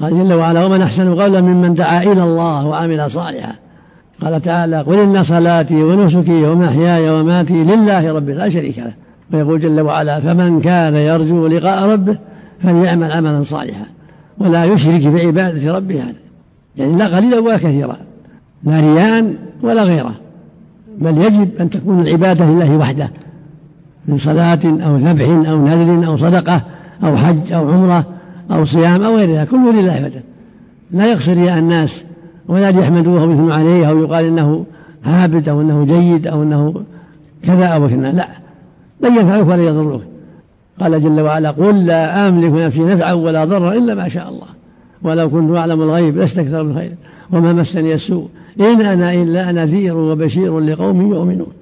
قال 0.00 0.14
جل 0.14 0.32
وعلا 0.32 0.66
ومن 0.66 0.82
أحسن 0.82 1.14
قولا 1.14 1.40
ممن 1.40 1.74
دعا 1.74 2.02
إلى 2.02 2.22
الله 2.22 2.66
وعمل 2.66 3.10
صالحا. 3.10 3.52
قال 4.22 4.42
تعالى 4.42 4.80
قل 4.80 4.98
إن 4.98 5.22
صلاتي 5.22 5.82
ونسكي 5.82 6.46
ومحياي 6.46 7.10
وماتي 7.10 7.64
لله 7.64 8.14
رب 8.14 8.28
لا 8.28 8.48
شريك 8.48 8.78
له. 8.78 8.92
ويقول 9.32 9.60
جل 9.60 9.80
وعلا 9.80 10.20
فمن 10.20 10.60
كان 10.60 10.94
يرجو 10.94 11.46
لقاء 11.46 11.88
ربه 11.88 12.16
فليعمل 12.62 13.12
عملا 13.12 13.42
صالحا. 13.42 13.86
ولا 14.38 14.64
يشرك 14.64 15.06
بعبادة 15.06 15.76
ربه 15.76 15.94
هذا. 15.94 16.12
يعني 16.76 16.96
لا 16.96 17.16
قليلا 17.16 17.38
ولا 17.38 17.56
كثيرا. 17.56 17.96
لا 18.64 18.80
رياء 18.80 19.34
ولا 19.62 19.82
غيره. 19.82 20.14
بل 20.98 21.18
يجب 21.18 21.48
أن 21.60 21.70
تكون 21.70 22.00
العبادة 22.00 22.44
لله 22.44 22.76
وحده. 22.76 23.10
من 24.06 24.18
صلاة 24.18 24.58
أو 24.64 24.96
ذبح 24.96 25.48
أو 25.50 25.66
نذر 25.66 26.06
أو 26.06 26.16
صدقة 26.16 26.60
أو 27.04 27.16
حج 27.16 27.52
أو 27.52 27.72
عمرة 27.72 28.04
أو 28.50 28.64
صيام 28.64 29.02
أو 29.02 29.16
غيرها 29.16 29.44
كله 29.44 29.72
لله 29.72 29.92
وحده 29.92 30.22
لا 30.90 31.12
يقصد 31.12 31.32
رياء 31.32 31.58
الناس 31.58 32.04
ولا 32.48 32.70
ليحمدوه 32.70 33.24
ويثنوا 33.24 33.54
عليه 33.54 33.88
أو 33.90 33.98
يقال 33.98 34.24
إنه 34.24 34.64
عابد 35.06 35.48
أو 35.48 35.60
أنه 35.60 35.84
جيد 35.84 36.26
أو 36.26 36.42
أنه 36.42 36.82
كذا 37.42 37.66
أو 37.66 37.88
كذا 37.88 38.12
لا. 38.12 38.28
لن 39.00 39.16
ينفعك 39.16 39.46
ولا 39.46 39.62
يضرك 39.62 40.00
قال 40.80 41.00
جل 41.00 41.20
وعلا 41.20 41.50
قل 41.50 41.86
لا 41.86 42.28
أملك 42.28 42.52
نفسي 42.52 42.84
نفعا 42.84 43.12
ولا 43.12 43.44
ضرا 43.44 43.72
إلا 43.72 43.94
ما 43.94 44.08
شاء 44.08 44.28
الله. 44.28 44.46
ولو 45.02 45.30
كنت 45.30 45.56
أعلم 45.56 45.82
الغيب 45.82 46.16
لاستكثر 46.18 46.62
من 46.62 46.70
الخير 46.70 46.94
وما 47.32 47.52
مسني 47.52 47.94
السوء. 47.94 48.28
إن 48.60 48.80
أنا 48.80 49.14
إلا 49.14 49.52
نذير 49.52 49.96
وبشير 49.96 50.60
لقوم 50.60 51.12
يؤمنون. 51.12 51.52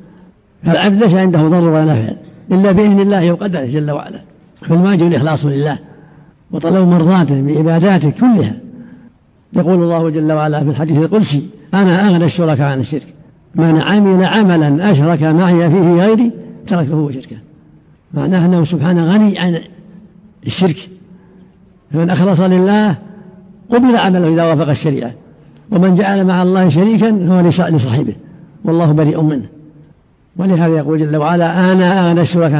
فالعبد 0.65 1.03
ليس 1.03 1.15
عنده 1.15 1.43
ضر 1.43 1.69
ولا 1.69 1.85
نفع 1.85 2.13
إلا 2.53 2.73
بإذن 2.73 3.01
الله 3.01 3.33
وقدره 3.33 3.65
جل 3.65 3.91
وعلا. 3.91 4.21
فالواجب 4.61 5.07
الإخلاص 5.07 5.47
لله 5.47 5.79
وطلب 6.51 6.89
مرضاته 6.89 7.43
بعباداته 7.43 8.11
كلها. 8.11 8.57
يقول 9.53 9.75
الله 9.75 10.11
جل 10.11 10.33
وعلا 10.33 10.65
في 10.65 10.71
الحديث 10.71 10.99
القدسي 10.99 11.47
أنا 11.75 12.09
أغنى 12.09 12.25
الشركاء 12.25 12.73
عن 12.73 12.81
الشرك. 12.81 13.07
من 13.55 13.81
عمل 13.81 14.25
عملا 14.25 14.91
أشرك 14.91 15.23
معي 15.23 15.71
فيه 15.71 16.05
غيري 16.05 16.31
تركه 16.67 16.95
وشركه 16.95 17.37
معناه 18.15 18.47
أنه 18.47 18.65
سبحانه 18.65 19.13
غني 19.15 19.39
عن 19.39 19.59
الشرك. 20.47 20.89
فمن 21.93 22.11
أخلص 22.11 22.41
لله 22.41 22.95
قبل 23.71 23.97
عمله 23.97 24.35
إذا 24.35 24.45
وافق 24.45 24.69
الشريعة. 24.69 25.13
ومن 25.71 25.95
جعل 25.95 26.25
مع 26.25 26.43
الله 26.43 26.69
شريكا 26.69 27.29
هو 27.29 27.41
لصاحبه. 27.41 28.15
والله 28.65 28.93
بريء 28.93 29.23
منه. 29.23 29.47
ولهذا 30.39 30.77
يقول 30.77 30.99
جل 30.99 31.17
وعلا 31.17 31.73
أنا 31.73 32.01
أغنى 32.01 32.09
عن 32.09 32.19
الشرك 32.19 32.53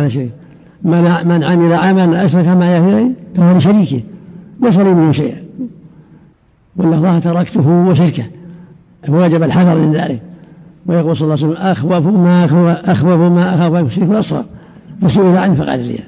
من, 0.83 1.03
من 1.25 1.45
عمل 1.45 1.73
عملا 1.73 2.25
أشرك 2.25 2.47
معي 2.47 2.81
فيه 2.81 3.11
فهو 3.37 3.57
لشريكه 3.57 4.01
ليس 4.63 4.79
لي 4.79 4.95
منه 4.95 5.13
شيئا 5.13 5.47
والله 6.77 7.19
تركته 7.19 7.69
وشركه. 7.69 8.25
فوجب 9.07 9.43
الحذر 9.43 9.79
من 9.79 9.93
ذلك. 9.93 10.21
ويقول 10.87 11.17
صلى 11.17 11.35
الله 11.35 11.45
عليه 11.45 11.53
وسلم 11.53 11.67
أخوف 11.67 12.07
ما 12.07 12.45
أخوف 12.85 13.21
ما 13.21 13.55
أخاف 13.55 13.87
الشرك 13.87 14.11
الأصغر. 14.11 14.45
فسئل 15.03 15.37
عنه 15.37 15.55
فقال 15.55 15.81
الرياء 15.81 16.05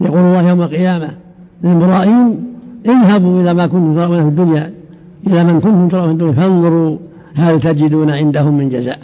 يقول 0.00 0.18
الله 0.18 0.48
يوم 0.48 0.62
القيامة 0.62 1.08
للمرائين 1.64 2.44
اذهبوا 2.86 3.42
إلى 3.42 3.54
ما 3.54 3.66
كنتم 3.66 3.94
ترون 3.94 4.22
في 4.22 4.28
الدنيا 4.28 4.72
إلى 5.26 5.44
من 5.44 5.60
كنتم 5.60 5.88
ترون 5.88 6.06
في 6.06 6.12
الدنيا 6.12 6.32
فانظروا 6.32 6.98
هل 7.34 7.60
تجدون 7.60 8.10
عندهم 8.10 8.58
من 8.58 8.68
جزاء. 8.68 8.98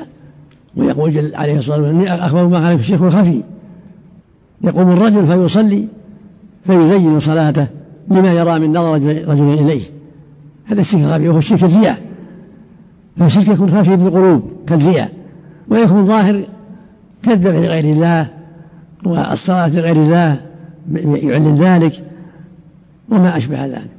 ويقول 0.77 1.12
جل 1.12 1.35
عليه 1.35 1.59
الصلاة 1.59 1.79
والسلام 1.79 2.21
أخبر 2.21 2.47
ما 2.47 2.59
عليك 2.59 2.81
الشيخ 2.81 3.03
الخفي. 3.03 3.41
يقوم 4.62 4.91
الرجل 4.91 5.27
فيصلي 5.27 5.87
فيزين 6.67 7.21
صلاته 7.21 7.67
لما 8.09 8.33
يرى 8.33 8.59
من 8.59 8.71
نظر 8.71 8.93
رجل 9.29 9.53
إليه. 9.53 9.83
هذا 10.67 10.81
الشرك 10.81 11.00
الخفي 11.00 11.29
وهو 11.29 11.39
الشرك 11.39 11.65
الزياء 11.65 11.99
فالشرك 13.17 13.49
يكون 13.49 13.71
خفي 13.71 13.97
بالقلوب 13.97 14.43
كالزياء 14.67 15.12
ويكون 15.69 16.07
ظاهر 16.07 16.45
كالذبح 17.23 17.57
لغير 17.57 17.85
الله 17.85 18.27
والصلاة 19.05 19.69
لغير 19.69 19.97
الله 19.97 20.37
يعلن 21.15 21.55
ذلك 21.55 21.93
وما 23.09 23.37
أشبه 23.37 23.67
ذلك. 23.67 23.91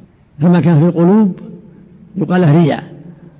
فما 0.42 0.60
كان 0.60 0.80
في 0.80 0.86
القلوب 0.86 1.32
يقال 2.16 2.42
له 2.42 2.64
رياء 2.64 2.84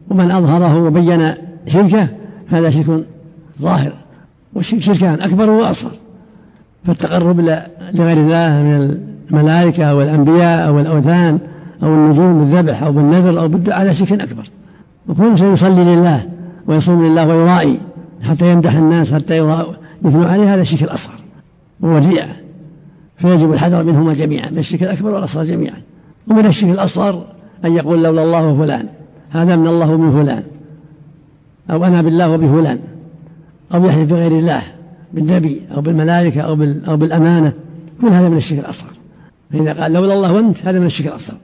ومن 0.10 0.32
أظهره 0.32 0.84
وبين 0.84 1.34
شركه 1.68 2.08
هذا 2.48 2.70
شرك 2.70 3.06
ظاهر. 3.62 3.94
والشرك 4.54 4.82
شركان 4.82 5.22
أكبر 5.22 5.50
وأصغر 5.50 5.92
فالتقرب 6.88 7.40
لغير 7.94 8.18
الله 8.18 8.62
من 8.62 8.98
الملائكة 9.32 9.84
أو 9.84 10.02
الأنبياء 10.02 10.68
أو 10.68 10.80
الأوثان 10.80 11.40
أو 11.84 11.88
النجوم 11.88 12.46
بالذبح 12.46 12.84
أو 12.84 12.92
بالنذر 12.92 13.42
أو 13.42 13.48
بالدعاء 13.48 13.82
هذا 13.82 13.94
شرك 13.94 14.12
أكبر. 14.12 14.50
وكل 15.08 15.40
سيصلي 15.40 15.96
لله 15.96 16.30
ويصوم 16.68 17.06
لله 17.06 17.28
ويرائي 17.28 17.78
حتى 18.24 18.52
يمدح 18.52 18.76
الناس 18.76 19.14
حتى 19.14 19.38
يثنوا 20.06 20.26
عليه 20.26 20.54
هذا 20.54 20.62
الشرك 20.62 20.84
الأصغر 20.84 21.16
الرياء. 21.84 22.36
فيجب 23.18 23.54
الحذر 23.54 23.84
منهما 23.84 24.14
جميعا. 24.14 24.50
من 24.50 24.58
الشرك 24.58 24.84
الأكبر 24.84 25.10
والأصغر 25.10 25.44
جميعا. 25.44 25.82
ومن 26.28 26.46
الشرك 26.46 26.70
الأصغر 26.70 27.24
أن 27.66 27.72
يقول 27.72 28.04
لولا 28.04 28.24
الله 28.24 28.48
وفلان 28.48 28.86
هذا 29.30 29.56
من 29.56 29.68
الله 29.68 29.92
ومن 29.92 30.24
فلان. 30.24 30.44
أو 31.72 31.86
أنا 31.86 32.02
بالله 32.02 32.30
وبفلان. 32.30 32.80
أو 33.74 33.86
يحلف 33.86 34.10
بغير 34.10 34.32
الله 34.32 34.62
بالنبي 35.14 35.62
أو 35.76 35.82
بالملائكة 35.82 36.42
أو, 36.42 36.56
بال 36.56 36.86
أو 36.86 36.98
بالأمانة 36.98 37.54
كل 38.02 38.08
هذا 38.08 38.30
من 38.30 38.38
الشرك 38.38 38.60
الأصغر. 38.60 38.90
فإذا 39.52 39.82
قال 39.82 39.94
لولا 39.94 40.14
الله 40.14 40.34
وأنت 40.34 40.66
هذا 40.66 40.80
من 40.80 40.86
الشرك 40.86 41.08
الأصغر. 41.08 41.38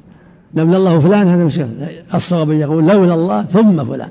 لولا 0.54 0.78
الله 0.78 1.00
فلان 1.00 1.28
هذا 1.28 1.42
من 1.42 1.48
الشرك 1.48 1.70
الصواب 2.14 2.52
يقول 2.52 2.88
لولا 2.88 3.14
الله 3.14 3.44
ثم 3.44 3.84
فلان. 3.86 4.10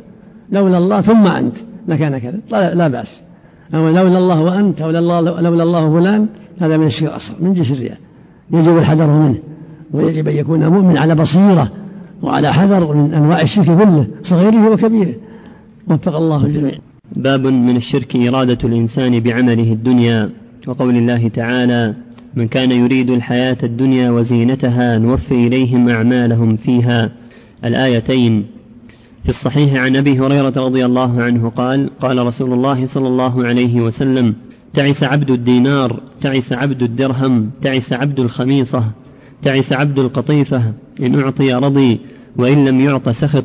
لولا 0.53 0.79
الله 0.79 1.01
ثم 1.01 1.27
أنت 1.27 1.57
لكان 1.89 2.19
كذا. 2.19 2.39
لا, 2.51 2.75
لا 2.75 2.89
بأس. 2.89 3.21
أو 3.75 3.89
لولا 3.89 4.19
الله 4.19 4.43
وأنت 4.43 4.83
أو 4.83 4.91
لولا 4.91 5.63
الله 5.63 6.01
فلان 6.01 6.27
هذا 6.61 6.77
من 6.77 6.87
الشرك 6.87 7.11
الأصغر 7.11 7.37
من 7.41 7.53
جنس 7.53 7.71
الرياء. 7.71 7.99
يجب 8.53 8.79
الحذر 8.79 9.07
منه 9.07 9.39
ويجب 9.93 10.29
أن 10.29 10.37
يكون 10.37 10.69
مؤمن 10.69 10.99
على 10.99 11.15
بصيرة 11.15 11.73
وعلى 12.23 12.53
حذر 12.53 12.95
من 12.95 13.15
أنواع 13.15 13.41
الشرك 13.41 13.67
كله 13.67 14.07
صغيره 14.23 14.71
وكبيره. 14.71 15.15
وفق 15.89 16.17
الله 16.17 16.47
الجميع. 16.47 16.79
باب 17.13 17.47
من 17.47 17.77
الشرك 17.77 18.17
إرادة 18.17 18.59
الإنسان 18.69 19.21
بعمله 19.21 19.73
الدنيا 19.73 20.31
وقول 20.67 20.97
الله 20.97 21.29
تعالى 21.29 21.95
من 22.35 22.49
كان 22.49 22.73
يريد 22.73 23.11
الحياة 23.11 23.57
الدنيا 23.63 24.11
وزينتها 24.11 24.99
نوفي 24.99 25.47
إليهم 25.47 25.89
أعمالهم 25.89 26.57
فيها 26.57 27.11
الآيتين 27.65 28.47
في 29.23 29.29
الصحيح 29.29 29.75
عن 29.83 29.97
أبي 29.97 30.21
هريرة 30.21 30.53
رضي 30.57 30.85
الله 30.85 31.23
عنه 31.23 31.49
قال 31.49 31.91
قال 32.01 32.27
رسول 32.27 32.53
الله 32.53 32.87
صلى 32.87 33.09
الله 33.09 33.47
عليه 33.47 33.81
وسلم 33.81 34.35
تعس 34.75 35.03
عبد 35.03 35.31
الدينار 35.31 36.01
تعس 36.21 36.53
عبد 36.53 36.83
الدرهم 36.83 37.51
تعس 37.63 37.93
عبد 37.93 38.21
الخميصة 38.21 38.85
تعس 39.43 39.73
عبد 39.73 39.99
القطيفة 39.99 40.73
إن 41.03 41.21
أعطي 41.21 41.55
رضي 41.55 42.01
وإن 42.37 42.65
لم 42.65 42.81
يعط 42.81 43.09
سخط 43.09 43.45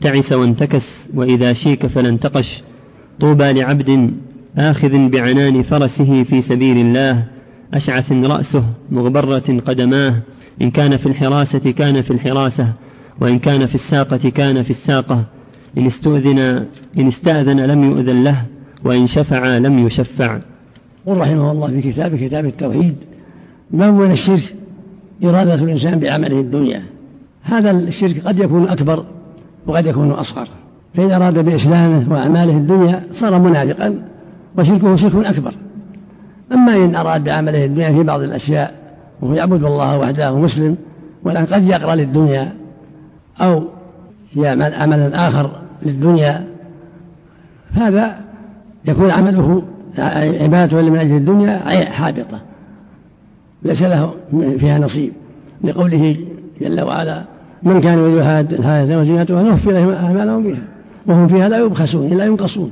تعس 0.00 0.32
وانتكس 0.32 1.08
وإذا 1.14 1.52
شيك 1.52 1.86
فلا 1.86 2.08
انتقش 2.08 2.62
طوبى 3.20 3.52
لعبد 3.52 4.10
آخذ 4.58 5.08
بعنان 5.08 5.62
فرسه 5.62 6.22
في 6.22 6.40
سبيل 6.40 6.76
الله 6.86 7.24
أشعث 7.74 8.12
رأسه 8.12 8.64
مغبرة 8.90 9.60
قدماه 9.66 10.14
إن 10.62 10.70
كان 10.70 10.96
في 10.96 11.06
الحراسة 11.06 11.58
كان 11.58 12.02
في 12.02 12.10
الحراسة 12.10 12.72
وإن 13.20 13.38
كان 13.38 13.66
في 13.66 13.74
الساقة 13.74 14.30
كان 14.30 14.62
في 14.62 14.70
الساقة 14.70 15.24
إن 15.78 15.86
استؤذن 15.86 16.38
إن 16.98 17.06
استأذن 17.06 17.60
لم 17.60 17.84
يؤذن 17.84 18.24
له 18.24 18.44
وإن 18.84 19.06
شفع 19.06 19.58
لم 19.58 19.86
يشفع. 19.86 20.38
قل 21.06 21.16
رحمه 21.16 21.52
الله 21.52 21.68
في 21.68 21.92
كتاب 21.92 22.16
كتاب 22.16 22.46
التوحيد 22.46 22.94
ما 23.70 23.90
من 23.90 24.10
الشرك؟ 24.10 24.54
إرادة 25.24 25.54
الإنسان 25.54 26.00
بعمله 26.00 26.40
الدنيا. 26.40 26.82
هذا 27.42 27.70
الشرك 27.70 28.22
قد 28.26 28.38
يكون 28.38 28.68
أكبر 28.68 29.04
وقد 29.66 29.86
يكون 29.86 30.10
أصغر. 30.10 30.48
فإذا 30.96 31.16
أراد 31.16 31.38
بإسلامه 31.38 32.12
وأعماله 32.12 32.52
الدنيا 32.52 33.02
صار 33.12 33.38
منافقا 33.38 33.94
وشركه 34.58 34.96
شرك 34.96 35.26
أكبر. 35.26 35.54
أما 36.52 36.76
إن 36.76 36.94
أراد 36.94 37.24
بعمله 37.24 37.64
الدنيا 37.64 37.92
في 37.92 38.02
بعض 38.02 38.20
الأشياء 38.20 38.74
وهو 39.22 39.34
يعبد 39.34 39.64
الله 39.64 39.98
وحده 39.98 40.38
مسلم 40.38 40.76
ولكن 41.24 41.54
قد 41.54 41.64
يقرأ 41.64 41.94
للدنيا 41.94 42.52
أو 43.40 43.62
يعمل 44.36 44.74
عملا 44.74 45.28
آخر 45.28 45.50
للدنيا 45.82 46.44
هذا 47.72 48.16
يكون 48.84 49.10
عمله 49.10 49.62
عبادته 50.40 50.90
من 50.90 50.98
أجل 50.98 51.16
الدنيا 51.16 51.58
حابطة. 51.84 52.40
ليس 53.62 53.82
له 53.82 54.14
فيها 54.58 54.78
نصيب. 54.78 55.12
لقوله 55.64 56.16
جل 56.60 56.80
وعلا 56.80 57.22
من 57.62 57.80
كان 57.80 57.98
يريد 57.98 58.52
الحياة 58.52 59.00
وزينتها 59.00 59.42
نوفي 59.42 59.70
إليهم 59.70 59.90
أعمالهم 59.90 60.42
بها. 60.42 60.75
وهم 61.08 61.28
فيها 61.28 61.48
لا 61.48 61.58
يبخسون 61.58 62.08
لا 62.08 62.24
ينقصون. 62.24 62.70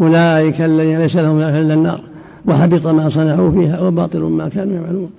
أولئك 0.00 0.60
الذين 0.60 0.98
ليس 0.98 1.16
لهم 1.16 1.40
إلا 1.40 1.74
النار 1.74 2.00
وحبط 2.46 2.86
ما 2.86 3.08
صنعوا 3.08 3.50
فيها 3.50 3.80
وباطل 3.80 4.20
ما 4.20 4.48
كانوا 4.48 4.74
يعملون. 4.74 5.10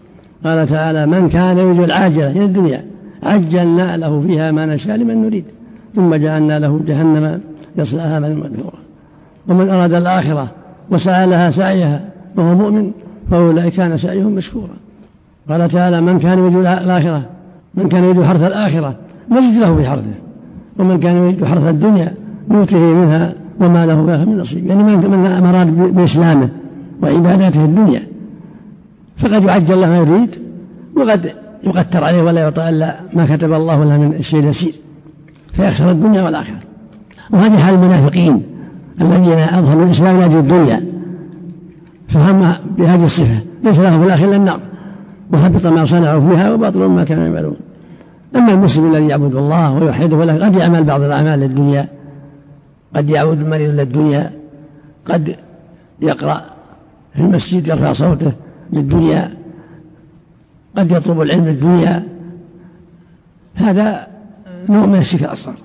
قال 0.46 0.68
تعالى 0.68 1.06
من 1.06 1.30
كان 1.30 1.58
يريد 1.58 1.80
العاجلة 1.80 2.32
إلى 2.32 2.46
الدنيا 2.46 2.86
عجلنا 3.24 3.98
له 3.98 4.22
فيها 4.28 4.52
ما 4.52 4.66
نشاء 4.66 4.96
لمن 4.96 5.22
نريد 5.22 5.44
ثم 5.96 6.16
جعلنا 6.16 6.60
له 6.60 6.82
جهنم 6.88 7.42
يصلاها 7.78 8.20
من 8.20 8.36
مدحورا 8.36 8.80
ومن 9.48 9.70
أراد 9.70 9.94
الآخرة 9.94 10.48
وسعى 10.90 11.28
لها 11.28 11.50
سعيها 11.50 12.02
وهو 12.36 12.56
مؤمن 12.56 12.92
فأولئك 13.32 13.74
كان 13.74 13.98
سعيهم 13.98 14.32
مشكورا. 14.32 14.76
قال 15.50 15.70
تعالى 15.70 16.02
من 16.02 16.20
كان 16.20 16.40
يريد 16.40 16.56
الآخرة 16.56 17.22
من 17.76 17.90
كان 17.90 18.04
يريد 18.04 18.24
حرث 18.24 18.44
الآخرة 18.44 18.96
نجد 19.32 19.62
له 19.62 19.76
في 19.76 19.86
حرثه 19.86 20.16
ومن 20.80 21.00
كان 21.00 21.16
يريد 21.16 21.46
حرث 21.46 21.68
الدنيا 21.68 22.14
نؤته 22.50 22.78
منها 22.78 23.34
وما 23.60 23.86
له 23.86 24.06
فيها 24.06 24.26
من 24.26 24.38
نصيب. 24.38 24.68
يعني 24.68 24.84
من 24.84 25.46
أراد 25.46 25.96
بإسلامه 25.96 26.50
وعباداته 27.04 27.66
الدنيا. 27.66 28.02
فقد 29.18 29.44
يعجل 29.44 29.82
له 29.82 29.90
ما 29.90 29.98
يريد 29.98 30.30
وقد 30.96 31.32
يقتر 31.64 32.04
عليه 32.04 32.24
ولا 32.24 32.42
يعطى 32.42 32.70
إلا 32.70 32.96
ما 33.14 33.26
كتب 33.26 33.54
الله 33.54 33.84
له 33.84 33.98
من 33.98 34.14
الشيء 34.20 34.40
اليسير 34.40 34.74
فيخسر 35.54 35.92
الدنيا 35.92 36.24
والآخرة. 36.24 36.60
وهذه 37.34 37.58
حال 37.58 37.76
المنافقين 37.76 38.44
الذين 39.02 39.40
أظهروا 39.40 39.86
الإسلام 39.86 40.18
لأجل 40.18 40.38
الدنيا. 40.38 40.86
فهم 42.10 42.52
بهذه 42.78 43.04
الصفة. 43.04 43.40
ليس 43.64 43.80
له 43.80 44.00
في 44.00 44.06
الآخرة 44.06 44.26
إلا 44.26 44.36
النار. 44.36 44.60
وحبط 45.34 45.66
ما 45.66 45.86
صنعوا 45.86 46.30
فيها 46.30 46.54
وباطل 46.54 46.80
ما 46.80 47.04
كانوا 47.04 47.24
يعملون. 47.24 47.56
أما 48.36 48.54
المسلم 48.54 48.92
الذي 48.92 49.08
يعبد 49.08 49.36
الله 49.36 49.74
ويوحده 49.74 50.46
قد 50.46 50.56
يعمل 50.56 50.84
بعض 50.84 51.02
الأعمال 51.02 51.40
للدنيا. 51.40 51.88
قد 52.96 53.10
يعود 53.10 53.42
المريض 53.42 53.74
للدنيا 53.74 54.32
قد 55.06 55.36
يقرأ 56.02 56.42
في 57.14 57.22
المسجد 57.22 57.68
يرفع 57.68 57.94
صوته 57.94 58.32
للدنيا 58.74 59.34
قد 60.78 60.92
يطلب 60.92 61.22
العلم 61.22 61.46
للدنيا. 61.46 62.04
هذا 63.56 64.08
نوع 64.70 64.86
من 64.86 64.96
الشرك 64.96 65.22
الأصغر 65.22 65.56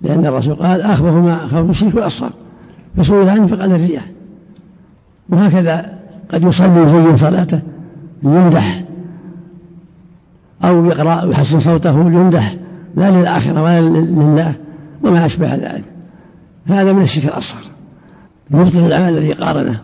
لأن 0.00 0.26
الرسول 0.26 0.54
قال 0.54 0.80
أخبث 0.80 1.12
ما 1.12 1.44
أخاف 1.46 1.70
الشرك 1.70 1.94
الأصغر 1.94 2.30
فسئل 2.96 3.28
عنه 3.28 3.46
فقال 3.46 3.72
الرياء 3.72 4.04
وهكذا 5.28 5.98
قد 6.32 6.42
يصلي 6.42 6.80
ويزين 6.80 7.16
صلاته 7.16 7.60
ليمدح 8.22 8.84
أو 10.64 10.86
يقرأ 10.86 11.24
ويحسن 11.24 11.60
صوته 11.60 12.08
ليمدح 12.08 12.54
لا 12.96 13.10
للآخرة 13.10 13.62
ولا 13.62 13.80
لله 13.80 14.54
وما 15.02 15.26
أشبه 15.26 15.54
ذلك. 15.54 15.91
هذا 16.66 16.92
من 16.92 17.02
الشرك 17.02 17.24
الأصغر. 17.24 17.60
يبطل 18.50 18.86
العمل 18.86 19.08
الذي 19.08 19.32
قارنه 19.32 19.80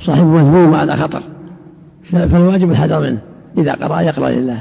صاحب 0.00 0.24
مذموم 0.24 0.74
على 0.74 0.96
خطر. 0.96 1.22
فالواجب 2.04 2.70
الحذر 2.70 3.00
منه. 3.00 3.18
إذا 3.58 3.72
قرأ 3.72 4.00
يقرأ 4.00 4.30
لله. 4.30 4.60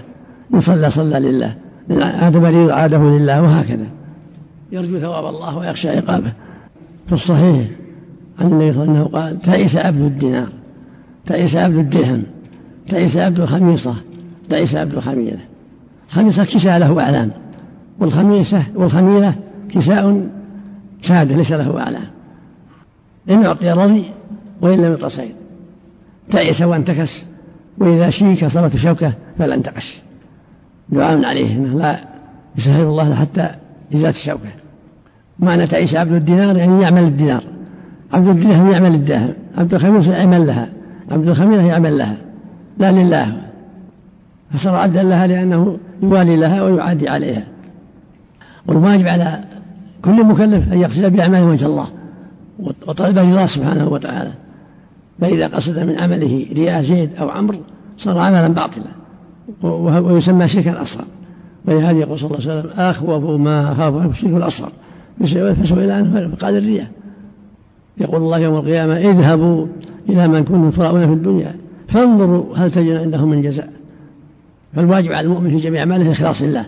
إن 0.53 0.59
صلى 0.59 0.91
صلى 0.91 1.19
لله. 1.19 1.55
إن 1.91 2.01
عاد 2.01 2.37
مريض 2.37 2.69
عاده 2.69 2.97
لله 2.97 3.41
وهكذا. 3.41 3.85
يرجو 4.71 4.99
ثواب 4.99 5.25
الله 5.25 5.57
ويخشى 5.57 5.89
عقابه. 5.89 6.33
في 7.07 7.13
الصحيح 7.13 7.67
عن 8.39 8.47
النبي 8.47 8.73
صلى 8.73 8.83
الله 8.83 8.93
عليه 8.93 9.01
وسلم 9.01 9.15
قال 9.15 9.41
تعيس 9.41 9.75
عبد 9.75 10.01
الدينار 10.01 10.49
تعيس 11.25 11.55
عبد 11.55 11.77
الدرهم 11.77 12.23
تعيس 12.89 13.17
عبد 13.17 13.39
الخميصة 13.39 13.95
تعيس 14.49 14.75
عبد 14.75 14.93
الخميلة. 14.93 15.39
الخميصة 16.09 16.43
كساء 16.43 16.79
له 16.79 17.01
أعلام 17.01 17.31
والخميسة 17.99 18.63
والخميلة 18.75 19.35
كساء 19.69 20.27
سادة 21.03 21.35
ليس 21.35 21.51
له 21.51 21.79
أعلام 21.79 22.07
إن 23.29 23.45
أعطي 23.45 23.71
رضي 23.71 24.03
وإن 24.61 24.77
لم 24.77 24.91
يعطى 24.91 25.09
سيد 25.09 25.35
تعس 26.31 26.61
وانتكس 26.61 27.25
وإذا 27.77 28.09
شيك 28.09 28.45
صارت 28.45 28.75
شوكة 28.75 29.13
فلا 29.39 29.55
انتقش 29.55 30.01
دعاء 30.89 31.25
عليه 31.25 31.55
إنه 31.55 31.79
لا 31.79 31.99
يسهل 32.57 32.83
الله 32.83 33.15
حتى 33.15 33.49
إزالة 33.93 34.09
الشوكة. 34.09 34.49
معنى 35.39 35.67
تعيش 35.67 35.95
عبد 35.95 36.11
الدينار 36.11 36.57
يعني 36.57 36.81
يعمل 36.81 37.03
الدينار. 37.03 37.43
عبد 38.13 38.27
الدرهم 38.27 38.71
يعمل 38.71 38.95
الدرهم 38.95 39.33
عبد 39.57 39.73
الخميس 39.73 40.07
يعمل 40.07 40.47
لها. 40.47 40.69
عبد 41.11 41.27
الخميلة 41.27 41.63
يعمل 41.63 41.97
لها. 41.97 42.17
لا 42.77 42.91
لله. 42.91 43.41
فصار 44.53 44.75
عبدا 44.75 45.03
لها 45.03 45.27
لأنه 45.27 45.77
يوالي 46.03 46.35
لها 46.35 46.63
ويعادي 46.63 47.09
عليها. 47.09 47.43
والواجب 48.67 49.07
على 49.07 49.43
كل 50.05 50.23
مكلف 50.23 50.73
أن 50.73 50.77
يقصد 50.77 51.05
بأعمال 51.05 51.43
وجه 51.43 51.65
الله 51.65 51.87
وطلب 52.59 53.17
الله 53.17 53.45
سبحانه 53.45 53.87
وتعالى. 53.87 54.31
فإذا 55.21 55.47
قصد 55.47 55.79
من 55.79 55.99
عمله 55.99 56.45
رياء 56.55 56.81
زيد 56.81 57.09
أو 57.19 57.29
عمرو 57.29 57.57
صار 57.97 58.17
عملا 58.17 58.47
باطلا 58.47 58.91
ويسمى 59.99 60.47
شركا 60.47 60.81
أصغر 60.81 61.05
ولهذا 61.65 61.99
يقول 61.99 62.19
صلى 62.19 62.27
الله 62.27 62.49
عليه 62.49 62.59
وسلم 62.59 62.71
أخوف 62.79 63.39
ما 63.41 63.71
أخاف 63.71 64.11
الشرك 64.11 64.33
الأصغر. 64.33 64.71
فسئل 65.23 65.91
عنه 65.91 66.35
فقال 66.35 66.57
الرياء. 66.57 66.87
يقول 67.97 68.21
الله 68.21 68.39
يوم 68.39 68.55
القيامة 68.55 68.97
اذهبوا 68.97 69.67
إلى 70.09 70.27
من 70.27 70.43
كنتم 70.43 70.69
تراؤون 70.69 71.07
في 71.07 71.13
الدنيا 71.13 71.55
فانظروا 71.87 72.57
هل 72.57 72.71
تجد 72.71 72.95
عندهم 72.95 73.29
من 73.29 73.41
جزاء. 73.41 73.69
فالواجب 74.75 75.11
على 75.11 75.27
المؤمن 75.27 75.49
في 75.49 75.57
جميع 75.57 75.79
أعماله 75.79 76.11
إخلاص 76.11 76.41
الله 76.41 76.65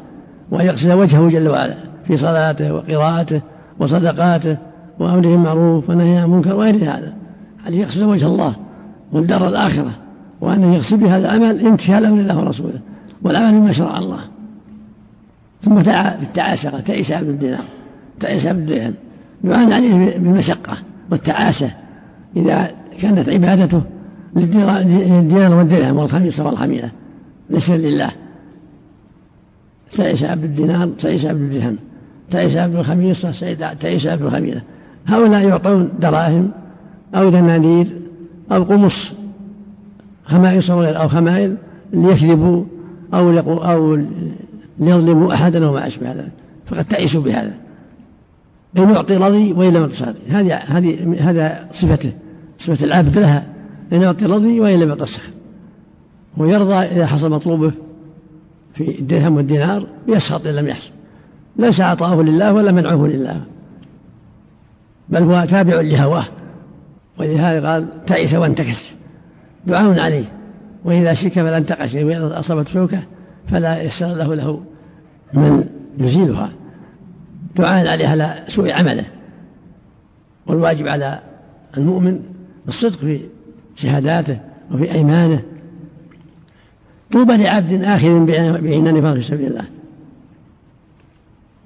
وأن 0.52 0.65
يقصد 0.65 0.91
وجهه 0.91 1.30
جل 1.30 1.50
وعلا. 1.50 1.76
في 2.08 2.18
صلاته 2.18 2.74
وقراءته 2.74 3.41
وصدقاته 3.80 4.58
وأمره 5.00 5.22
بالمعروف 5.22 5.89
ونهي 5.89 6.18
عن 6.18 6.24
المنكر 6.24 6.54
وغير 6.54 6.76
هذا. 6.76 7.13
أن 7.68 7.74
يقصد 7.74 8.02
وجه 8.02 8.26
الله 8.26 8.54
والدار 9.12 9.48
الآخرة 9.48 9.91
وأن 10.41 10.74
يقصد 10.74 11.00
بهذا 11.00 11.26
العمل 11.26 11.68
امتثال 11.68 12.06
أمر 12.06 12.22
الله 12.22 12.39
ورسوله 12.39 12.80
والعمل 13.22 13.60
بما 13.60 13.72
شرع 13.72 13.98
الله. 13.98 14.20
ثم 15.63 15.80
دعا 15.80 16.15
بالتعاسة 16.15 16.80
تعيس 16.80 17.12
عبد 17.12 17.30
الدينار 17.30 17.63
تعيس 18.20 18.46
عبد 18.46 18.60
الدرهم 18.60 18.94
يعان 19.44 19.72
عليه 19.72 20.18
بالمشقة 20.18 20.78
والتعاسة 21.12 21.72
إذا 22.36 22.72
كانت 23.02 23.30
عبادته 23.30 23.82
للدينار 24.36 25.54
والدرهم 25.56 25.98
والخميصة 25.98 26.46
والخميلة 26.46 26.91
ليس 27.50 27.70
لله. 27.70 28.12
تعيس 29.91 30.24
عبد 30.24 30.44
الدينار 30.44 30.88
تعيس 30.88 31.26
عبد 31.26 31.41
الدرهم. 31.41 31.78
تعيس 32.31 32.57
عبد 32.57 32.75
الخميصة 32.75 33.53
تعيس 33.81 34.07
عبد 34.07 34.21
الخميلة 34.21 34.61
هؤلاء 35.07 35.47
يعطون 35.47 35.89
دراهم 35.99 36.51
أو 37.15 37.29
دنانير 37.29 37.88
أو 38.51 38.63
قمص 38.63 39.11
خمائص 40.25 40.71
أو 40.71 41.07
خمائل 41.07 41.57
ليكذبوا 41.93 42.63
أو 43.13 43.39
أو 43.63 43.99
ليظلموا 44.79 45.33
أحدا 45.33 45.65
وما 45.65 45.88
أشبه 45.88 46.11
ذلك. 46.11 46.31
فقد 46.65 46.85
تعيسوا 46.85 47.21
بهذا. 47.21 47.53
إن 48.77 48.89
يعطي 48.89 49.17
رضي 49.17 49.53
وإن 49.53 49.73
لم 49.73 49.81
يعطي 49.81 50.13
هذه 50.29 50.55
هذه 50.55 51.15
هذا 51.19 51.67
صفته 51.71 52.11
صفة 52.59 52.85
العبد 52.85 53.17
لها. 53.17 53.47
إن 53.93 54.01
يعطي 54.01 54.25
رضي 54.25 54.59
وإن 54.59 54.79
لم 54.79 54.89
يعطي 54.89 55.05
ويرضى 56.38 56.73
إذا 56.73 57.05
حصل 57.05 57.31
مطلوبه 57.31 57.71
في 58.73 58.99
الدرهم 58.99 59.38
والدينار 59.38 59.88
يسخط 60.07 60.47
إن 60.47 60.53
لم 60.55 60.67
يحصل. 60.67 60.91
ليس 61.58 61.82
عطاؤه 61.82 62.24
لله 62.24 62.54
ولا 62.54 62.72
منعه 62.72 63.08
لله. 63.08 63.41
بل 65.10 65.24
هو 65.24 65.46
تابع 65.46 65.82
لهواه. 65.82 66.26
ولهذا 67.20 67.70
قال 67.70 68.06
تعس 68.06 68.34
وانتكس. 68.34 68.96
دعاء 69.68 70.00
عليه. 70.00 70.26
وإذا 70.86 71.13
شك 71.13 71.34
فلا 71.34 71.58
انتقش 71.58 71.94
وإذا 71.94 72.39
أصابت 72.39 72.68
شوكة 72.68 73.00
فلا 73.52 73.82
يسر 73.82 74.08
له 74.08 74.36
له 74.36 74.63
من 75.34 75.63
يزيلها. 75.98 76.50
دعاء 77.56 77.88
عليه 77.88 78.08
على 78.08 78.44
سوء 78.48 78.72
عمله. 78.72 79.06
والواجب 80.48 80.88
على 80.88 81.20
المؤمن 81.78 82.20
الصدق 82.68 83.00
في 83.00 83.20
شهاداته 83.76 84.38
وفي 84.72 84.91
أيمانه. 84.91 85.41
طوبى 87.13 87.38
لعبد 87.38 87.84
آخذ 87.84 88.26
بعنان 88.26 89.13
في 89.13 89.22
سبيل 89.22 89.48
الله. 89.48 89.65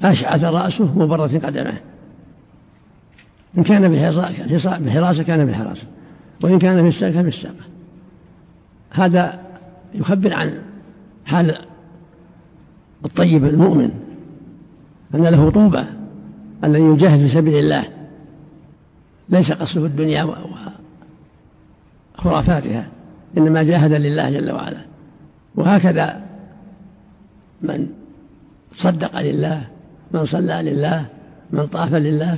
أشعث 0.04 0.44
رأسه 0.44 1.00
مبرة 1.00 1.28
قدمه. 1.28 1.78
إن 3.58 3.64
كان 3.64 3.92
بحراسة 3.92 5.24
كان 5.24 5.46
بحراسة. 5.46 5.88
وإن 6.42 6.60
كان 6.60 6.82
في 6.82 6.88
الساقة 6.88 7.22
في 7.22 7.28
الساقة 7.28 7.66
هذا 8.92 9.40
يخبر 9.94 10.34
عن 10.34 10.62
حال 11.26 11.56
الطيب 13.06 13.46
المؤمن 13.46 13.90
أن 15.16 15.24
له 15.24 15.50
طوبى 15.50 15.84
الذي 16.64 16.84
يجاهد 16.84 17.20
في 17.20 17.28
سبيل 17.28 17.56
الله. 17.56 17.84
ليس 19.30 19.52
قصده 19.52 19.86
الدنيا 19.86 20.36
وخرافاتها 22.18 22.88
إنما 23.38 23.64
جاهد 23.64 23.92
لله 23.92 24.30
جل 24.30 24.52
وعلا. 24.52 24.82
وهكذا 25.56 26.22
من 27.62 27.88
صدق 28.74 29.22
لله 29.22 29.68
من 30.14 30.26
صلى 30.26 30.60
لله 30.64 31.06
من 31.52 31.68
طاف 31.68 31.94
لله 31.94 32.38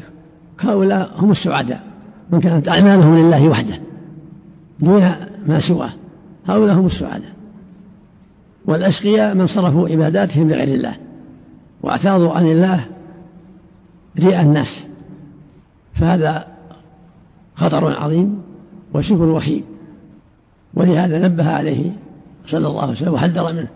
هؤلاء 0.60 1.12
هم 1.16 1.32
السعداء 1.32 1.84
من 2.30 2.40
كانت 2.40 2.70
أعمالهم 2.70 3.18
لله 3.18 3.48
وحده 3.48 3.80
دون 4.80 5.12
ما 5.46 5.60
سواه 5.60 5.90
هؤلاء 6.48 6.76
هم 6.76 6.86
السعداء. 6.86 7.32
والأشقياء 8.66 9.36
من 9.36 9.48
صرفوا 9.48 9.90
عباداتهم 9.90 10.50
لغير 10.50 10.68
الله 10.68 10.94
واعتاضوا 11.82 12.32
عن 12.34 12.46
الله 12.46 12.86
رياء 14.20 14.42
الناس. 14.42 14.84
فهذا 15.94 16.48
خطر 17.56 18.02
عظيم 18.02 18.42
وشكر 18.94 19.24
وخيم 19.24 19.64
ولهذا 20.74 21.28
نبه 21.28 21.50
عليه 21.50 21.92
صلى 22.48 22.68
الله 22.68 22.82
عليه 22.82 22.92
وسلم 22.92 23.14
وحذر 23.14 23.54
منه. 23.54 23.68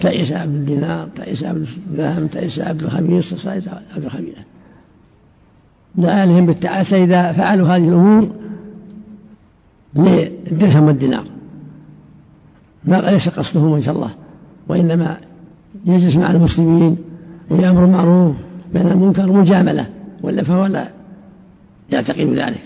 تعيس 0.00 0.32
عبد 0.32 0.54
الدينار 0.54 1.08
تعيس 1.16 1.44
عبد 1.44 1.66
الدرهم 1.86 2.26
تعيس 2.26 2.58
عبد 2.58 2.82
الخميس 2.82 3.30
تعيس 3.30 3.68
عبد 3.68 4.04
الخميسة 4.04 4.42
دعا 5.94 6.26
لهم 6.26 6.46
بالتعاسة 6.46 7.04
إذا 7.04 7.32
فعلوا 7.32 7.68
هذه 7.68 7.88
الأمور 7.88 8.28
للدرهم 9.94 10.84
والدينار 10.84 11.24
ما 12.84 12.96
ليس 12.96 13.28
قصدهم 13.28 13.72
وجه 13.72 13.90
الله 13.90 14.10
وإنما 14.68 15.16
يجلس 15.86 16.16
مع 16.16 16.30
المسلمين 16.30 16.96
ويأمر 17.50 17.84
بالمعروف 17.84 18.36
بين 18.74 18.86
المنكر 18.86 19.32
مجاملة 19.32 19.86
ولا 20.22 20.42
فهو 20.42 20.66
لا 20.66 20.88
يعتقد 21.92 22.20
ذلك. 22.20 22.60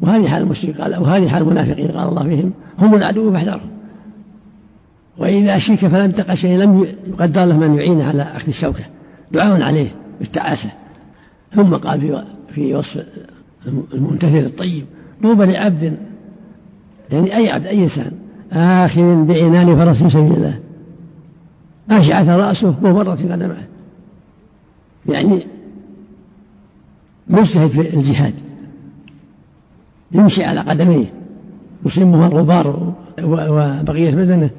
وهذه 0.00 0.28
حال 0.28 0.42
المشركين 0.42 0.82
قال 0.82 0.96
وهذه 0.96 1.28
حال 1.28 1.42
المنافقين 1.42 1.88
قال 1.88 2.08
الله 2.08 2.22
فيهم 2.22 2.52
هم 2.78 2.94
العدو 2.94 3.32
فاحذرهم. 3.32 3.75
وإذا 5.18 5.58
فلم 5.58 6.10
تقع 6.10 6.34
شيء 6.34 6.58
لم 6.58 6.86
يقدر 7.08 7.44
له 7.44 7.58
من 7.58 7.74
يعينه 7.74 8.04
على 8.04 8.22
أخذ 8.22 8.48
الشوكة. 8.48 8.84
دعاء 9.32 9.62
عليه 9.62 9.88
بالتعاسة. 10.18 10.70
ثم 11.54 11.74
قال 11.74 12.00
في 12.00 12.24
في 12.54 12.74
وصف 12.74 13.04
الممتثل 13.94 14.38
الطيب 14.38 14.84
طوبى 15.22 15.44
لعبد 15.44 15.96
يعني 17.10 17.36
أي 17.36 17.50
عبد 17.50 17.66
أي 17.66 17.82
إنسان 17.82 18.12
آخذ 18.52 19.24
بعنان 19.24 19.76
فرس 19.76 20.12
سبيل 20.12 20.32
الله. 20.32 20.58
أشعث 21.90 22.28
رأسه 22.28 22.74
ومرت 22.82 23.22
قدمه 23.22 23.56
يعني 25.08 25.40
مجتهد 27.28 27.70
في 27.70 27.94
الجهاد. 27.94 28.34
يمشي 30.12 30.44
على 30.44 30.60
قدميه. 30.60 31.12
يصيبه 31.86 32.26
الغبار 32.26 32.94
وبقية 33.22 34.10
بدنه. 34.10 34.50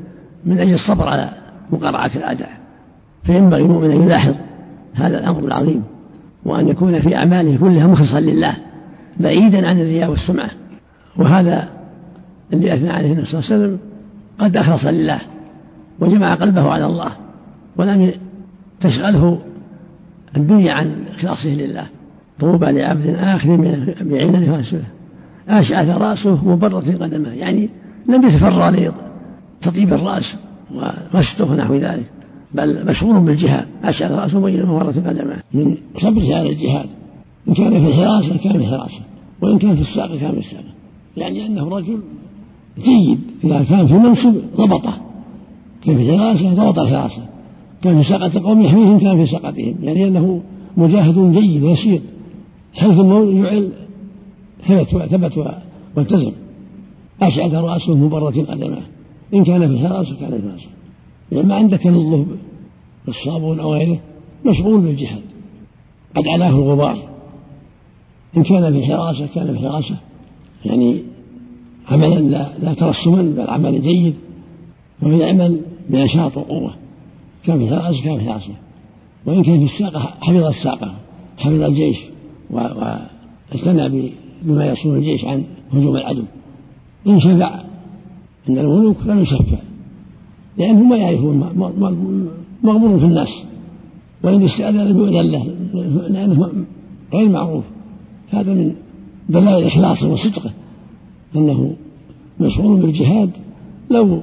من 0.48 0.60
أجل 0.60 0.74
الصبر 0.74 1.08
على 1.08 1.30
مقارعة 1.72 2.12
الأعداء 2.16 2.50
فينبغي 3.24 3.62
المؤمن 3.62 3.92
أن 3.92 4.04
يلاحظ 4.04 4.34
هذا 4.94 5.20
الأمر 5.20 5.40
العظيم 5.40 5.84
وأن 6.46 6.68
يكون 6.68 7.00
في 7.00 7.16
أعماله 7.16 7.58
كلها 7.58 7.88
مخلصا 7.88 8.20
لله 8.20 8.54
بعيدا 9.20 9.68
عن 9.68 9.82
الرياء 9.82 10.10
والسمعة. 10.10 10.50
وهذا 11.18 11.68
اللي 12.54 12.74
أثنى 12.74 12.90
عليه 12.90 13.12
النبي 13.12 13.26
صلى 13.26 13.40
الله 13.40 13.52
عليه 13.52 13.64
وسلم 13.64 13.80
قد 14.40 14.58
أخلص 14.58 14.86
لله 14.86 15.20
وجمع 16.00 16.34
قلبه 16.34 16.72
على 16.72 16.86
الله 16.86 17.12
ولم 17.78 18.12
تشغله 18.80 19.40
الدنيا 20.38 20.74
عن 20.74 21.06
إخلاصه 21.18 21.50
لله. 21.50 21.86
طوبى 22.40 22.66
لعبد 22.66 23.16
آخر 23.20 23.56
بعينه 24.02 24.56
فرسله 24.56 24.84
أشعث 25.50 25.90
رأسه 25.90 26.50
مبرة 26.50 26.80
قدمه. 27.02 27.30
يعني 27.30 27.70
لم 28.08 28.26
يتفرى 28.26 28.72
لتطيب 29.62 29.94
الرأس 29.94 30.36
وغشته 30.76 31.52
ونحو 31.52 31.76
ذلك. 31.76 32.06
بل 32.54 32.86
مشغول 32.86 33.20
بالجهاد. 33.20 33.66
أشعث 33.84 34.12
رأسه 34.12 34.40
بين 34.42 34.66
مبرة 34.66 34.92
قدمه 35.08 35.44
من 35.54 35.78
صبره 35.98 36.36
على 36.36 36.50
الجهاد. 36.50 36.90
إن 37.48 37.54
كان 37.54 37.86
في 37.86 37.88
الحراسة 37.88 38.38
كان 38.38 38.52
في 38.52 38.58
الحراسة 38.58 39.00
وإن 39.42 39.58
كان 39.58 39.76
في 39.76 39.82
الساقة 39.82 40.18
كان 40.20 40.32
في 40.32 40.38
الساقة 40.38 40.74
يعني 41.18 41.46
أنه 41.46 41.70
رجل 41.70 42.00
جيد 42.80 43.20
إذا 43.44 43.66
كان 43.70 43.88
في 43.88 43.94
منصب 43.94 44.36
ضبطه. 44.58 44.94
كان 45.86 45.98
في 45.98 46.14
الحراسة 46.14 46.54
ضبط 46.54 46.80
الحراسة. 46.80 47.22
كان 47.84 48.02
في 48.02 48.10
ساقة 48.10 48.42
قوم 48.42 48.62
يحميهم 48.62 49.00
كان 49.00 49.26
في 49.26 49.32
ساقتهم. 49.32 49.76
يعني 49.82 50.08
أنه 50.08 50.42
مجاهد 50.78 51.32
جيد 51.32 51.64
يسير 51.64 52.02
حيث 52.74 52.98
يعل 52.98 53.72
ثبت 54.62 54.88
ثبت 54.88 55.56
والتزم 55.96 56.32
أشعث 57.22 57.54
رأسه 57.54 57.96
مبرة 57.96 58.46
قدمه 58.50 58.82
إن 59.34 59.44
كان 59.44 59.68
في 59.68 59.74
الحراسة 59.74 60.16
كان 60.16 60.30
في 60.30 60.36
الحراسة 60.36 60.70
يعني 61.32 61.48
ما 61.48 61.56
عندك 61.56 61.78
تنظف 61.78 62.28
بالصابون 63.06 63.60
أو 63.60 63.74
غيره 63.74 64.00
مشغول 64.46 64.82
بالجهاد. 64.82 65.22
قد 66.16 66.28
علاه 66.28 66.50
الغبار. 66.50 67.10
إن 68.38 68.44
كان 68.44 68.74
في 68.74 68.86
حراسة 68.86 69.28
كان 69.36 69.58
في 69.58 69.70
حراسة 69.70 69.98
يعني 70.66 71.04
عملا 71.90 72.20
لا, 72.20 72.50
لا 72.60 72.74
ترسما 72.74 73.22
بل 73.22 73.50
عمل 73.50 73.82
جيد. 73.82 74.16
وهو 75.02 75.18
يعمل 75.18 75.62
بنشاط 75.90 76.38
وقوة. 76.38 76.74
كان 77.44 77.60
في 77.60 77.76
حراسة 77.76 78.04
كان 78.04 78.20
في 78.20 78.32
حراسة 78.32 78.54
وإن 79.26 79.44
كان 79.44 79.60
في 79.60 79.66
الساقة 79.66 80.00
حفظ 80.00 80.44
الساقة 80.44 80.96
حفظ 81.38 81.62
الجيش 81.62 81.98
واعتنى 82.50 84.12
بما 84.42 84.66
يصون 84.66 84.96
الجيش 84.96 85.26
عن 85.26 85.44
هجوم 85.74 85.98
العدو. 85.98 86.24
إن 87.08 87.20
شفع 87.20 87.67
أن 88.50 88.58
الملوك 88.58 88.98
لم 89.06 89.20
يشفع 89.20 89.58
لأنهم 90.58 90.90
ما 90.90 90.98
يعرفون 90.98 91.38
مغمور 92.64 93.00
في 93.00 93.06
الناس. 93.06 93.44
وإن 94.24 94.44
استأذن 94.44 94.78
لم 94.78 94.98
يؤذن 94.98 95.32
له 95.32 95.56
لأنه 96.10 96.52
غير 97.14 97.30
معروف. 97.30 97.64
هذا 98.32 98.54
من 98.54 98.76
دلائل 99.30 99.66
إخلاصه 99.66 100.12
وصدقه 100.12 100.52
أنه 101.36 101.76
مشغول 102.40 102.82
بالجهاد. 102.82 103.30
لو 103.90 104.22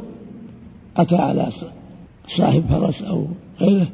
أتى 0.96 1.16
على 1.16 1.48
صاحب 2.28 2.62
فرس 2.70 3.02
أو 3.02 3.26
غيره 3.60 3.88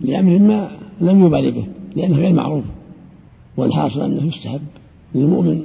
لأمر 0.00 0.38
ما 0.38 0.70
لم 1.00 1.26
يبالي 1.26 1.50
به 1.50 1.64
لأنه 1.96 2.16
غير 2.16 2.32
معروف. 2.32 2.64
والحاصل 3.56 4.00
أنه 4.00 4.26
يستحب 4.26 4.60
للمؤمن 5.14 5.62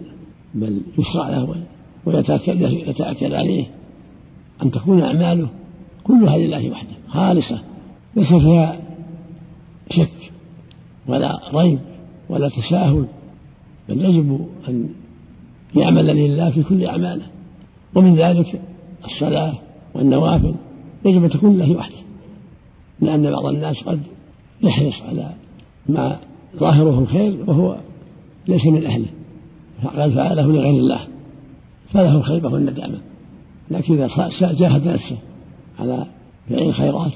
بل 0.53 0.81
يشرع 0.99 1.29
له 1.29 1.62
ويتأكد 2.05 3.33
عليه 3.33 3.65
أن 4.63 4.71
تكون 4.71 5.01
أعماله 5.01 5.47
كلها 6.03 6.37
لله 6.37 6.69
وحده 6.69 6.95
خالصة 7.07 7.61
ليس 8.15 8.33
فيها 8.33 8.79
شك 9.89 10.31
ولا 11.07 11.39
ريب 11.53 11.79
ولا 12.29 12.49
تساهل 12.49 13.05
بل 13.89 14.05
يجب 14.05 14.47
أن 14.67 14.89
يعمل 15.75 16.05
لله 16.05 16.49
في 16.49 16.63
كل 16.63 16.85
أعماله. 16.85 17.25
ومن 17.95 18.15
ذلك 18.15 18.61
الصلاة 19.05 19.53
والنوافل 19.93 20.55
يجب 21.05 21.23
أن 21.23 21.29
تكون 21.29 21.55
لله 21.55 21.71
وحده 21.71 21.97
لأن 23.01 23.31
بعض 23.31 23.45
الناس 23.45 23.83
قد 23.83 23.99
يحرص 24.61 25.01
على 25.01 25.29
ما 25.89 26.19
ظاهره 26.57 26.99
الخير 26.99 27.37
وهو 27.47 27.77
ليس 28.47 28.65
من 28.65 28.85
أهله 28.85 29.05
فقد 29.83 30.09
فعله 30.09 30.47
لغير 30.47 30.75
الله. 30.75 30.99
فله 31.93 32.15
الخيبة 32.17 32.49
والندامة. 32.49 32.97
لكن 33.71 33.93
إذا 33.93 34.29
جاهد 34.53 34.87
نفسه 34.87 35.17
على 35.79 36.05
فعل 36.49 36.63
الخيرات 36.63 37.13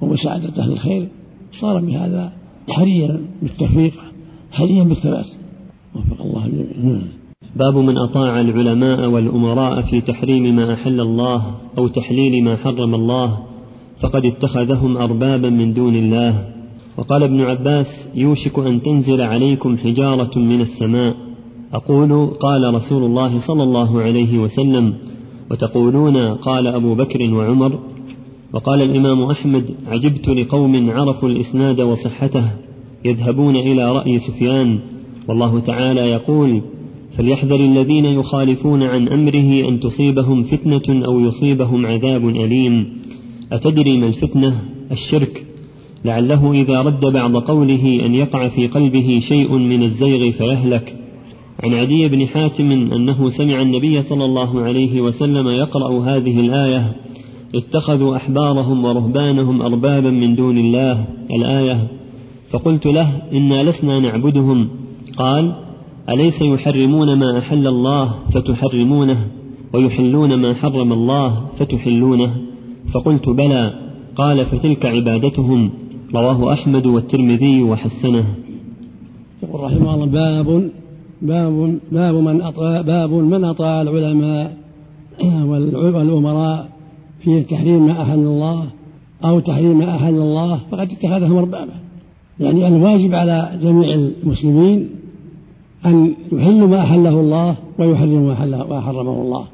ومساعدة 0.00 0.62
أهل 0.62 0.72
الخير 0.72 1.08
صار 1.52 1.80
بهذا 1.80 2.32
حريا 2.68 3.20
بالتوفيق 3.42 3.92
حريا 4.52 4.82
بالثبات. 4.82 5.26
وفق 5.94 6.22
الله 6.22 6.46
الجميع 6.46 7.00
باب 7.56 7.76
من 7.76 7.98
أطاع 7.98 8.40
العلماء 8.40 9.08
والأمراء 9.08 9.82
في 9.82 10.00
تحريم 10.00 10.56
ما 10.56 10.74
أحل 10.74 11.00
الله 11.00 11.54
أو 11.78 11.88
تحليل 11.88 12.44
ما 12.44 12.56
حرم 12.56 12.94
الله 12.94 13.38
فقد 13.98 14.24
اتخذهم 14.24 14.96
أربابا 14.96 15.50
من 15.50 15.74
دون 15.74 15.94
الله. 15.94 16.48
وقال 16.96 17.22
ابن 17.22 17.40
عباس 17.40 18.08
يوشك 18.14 18.58
أن 18.58 18.82
تنزل 18.82 19.20
عليكم 19.20 19.78
حجارة 19.78 20.38
من 20.38 20.60
السماء. 20.60 21.14
أقول 21.72 22.26
قال 22.26 22.74
رسول 22.74 23.04
الله 23.04 23.38
صلى 23.38 23.62
الله 23.62 24.00
عليه 24.02 24.38
وسلم 24.38 24.94
وتقولون 25.50 26.16
قال 26.34 26.66
أبو 26.66 26.94
بكر 26.94 27.34
وعمر 27.34 27.78
وقال 28.52 28.82
الإمام 28.82 29.22
أحمد 29.22 29.74
عجبت 29.86 30.28
لقوم 30.28 30.90
عرفوا 30.90 31.28
الإسناد 31.28 31.80
وصحته 31.80 32.50
يذهبون 33.04 33.56
إلى 33.56 33.92
رأي 33.92 34.18
سفيان 34.18 34.80
والله 35.28 35.60
تعالى 35.60 36.00
يقول 36.00 36.62
فليحذر 37.16 37.60
الذين 37.60 38.04
يخالفون 38.04 38.82
عن 38.82 39.08
أمره 39.08 39.68
أن 39.68 39.80
تصيبهم 39.80 40.42
فتنة 40.42 41.06
أو 41.06 41.20
يصيبهم 41.20 41.86
عذاب 41.86 42.28
أليم. 42.28 43.02
أتدري 43.52 43.98
ما 44.00 44.06
الفتنة؟ 44.06 44.64
الشرك. 44.90 45.46
لعله 46.04 46.52
إذا 46.52 46.82
رد 46.82 47.00
بعض 47.00 47.36
قوله 47.36 48.06
أن 48.06 48.14
يقع 48.14 48.48
في 48.48 48.66
قلبه 48.66 49.20
شيء 49.22 49.56
من 49.56 49.82
الزيغ 49.82 50.30
فيهلك. 50.30 51.03
عن 51.62 51.74
عدي 51.74 52.08
بن 52.08 52.26
حاتم 52.26 52.70
أنه 52.70 53.28
سمع 53.28 53.62
النبي 53.62 54.02
صلى 54.02 54.24
الله 54.24 54.60
عليه 54.60 55.00
وسلم 55.00 55.48
يقرأ 55.48 56.04
هذه 56.04 56.40
الآية 56.40 56.96
اتخذوا 57.54 58.16
أحبارهم 58.16 58.84
ورهبانهم 58.84 59.62
أربابا 59.62 60.10
من 60.10 60.34
دون 60.34 60.58
الله 60.58 61.04
الآية. 61.30 61.88
فقلت 62.50 62.86
له 62.86 63.22
إنا 63.32 63.62
لسنا 63.62 64.00
نعبدهم. 64.00 64.68
قال 65.16 65.52
أليس 66.08 66.42
يحرمون 66.42 67.18
ما 67.18 67.38
أحل 67.38 67.66
الله 67.66 68.14
فتحرمونه 68.32 69.26
ويحلون 69.74 70.34
ما 70.34 70.54
حرم 70.54 70.92
الله 70.92 71.46
فتحلونه؟ 71.56 72.36
فقلت 72.94 73.28
بلى. 73.28 73.74
قال 74.16 74.44
فتلك 74.44 74.86
عبادتهم. 74.86 75.70
رواه 76.14 76.52
أحمد 76.52 76.86
والترمذي 76.86 77.62
وحسنه. 77.62 78.24
يقول 79.42 79.60
رحمه 79.60 79.94
الله 79.94 80.06
باب 80.06 80.70
باب 81.24 81.78
باب 81.92 82.14
من 82.14 82.42
أطاع 82.42 82.80
باب 82.80 83.12
من 83.12 83.44
أطاع 83.44 83.82
العلماء 83.82 84.56
والأمراء 85.94 86.68
في 87.20 87.42
تحريم 87.42 87.86
ما 87.86 88.02
أحل 88.02 88.18
الله 88.18 88.66
أو 89.24 89.40
تحريم 89.40 89.78
ما 89.78 89.96
أحل 89.96 90.14
الله 90.14 90.60
فقد 90.70 90.92
اتخذهم 90.92 91.36
أربابا. 91.36 91.72
يعني 92.40 92.68
الواجب 92.68 93.14
على 93.14 93.58
جميع 93.62 93.94
المسلمين 93.94 94.90
أن 95.86 96.14
يحلوا 96.32 96.68
ما 96.68 96.80
أحله 96.80 97.20
الله 97.20 97.56
ويحرموا 97.78 98.34
ما 98.68 98.80
حرمه 98.80 99.22
الله 99.22 99.44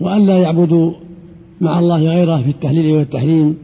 وأن 0.00 0.26
لا 0.26 0.38
يعبدوا 0.38 0.92
مع 1.60 1.78
الله 1.78 1.98
غيره 1.98 2.36
في 2.36 2.50
التحليل 2.50 2.96
والتحريم 2.96 3.56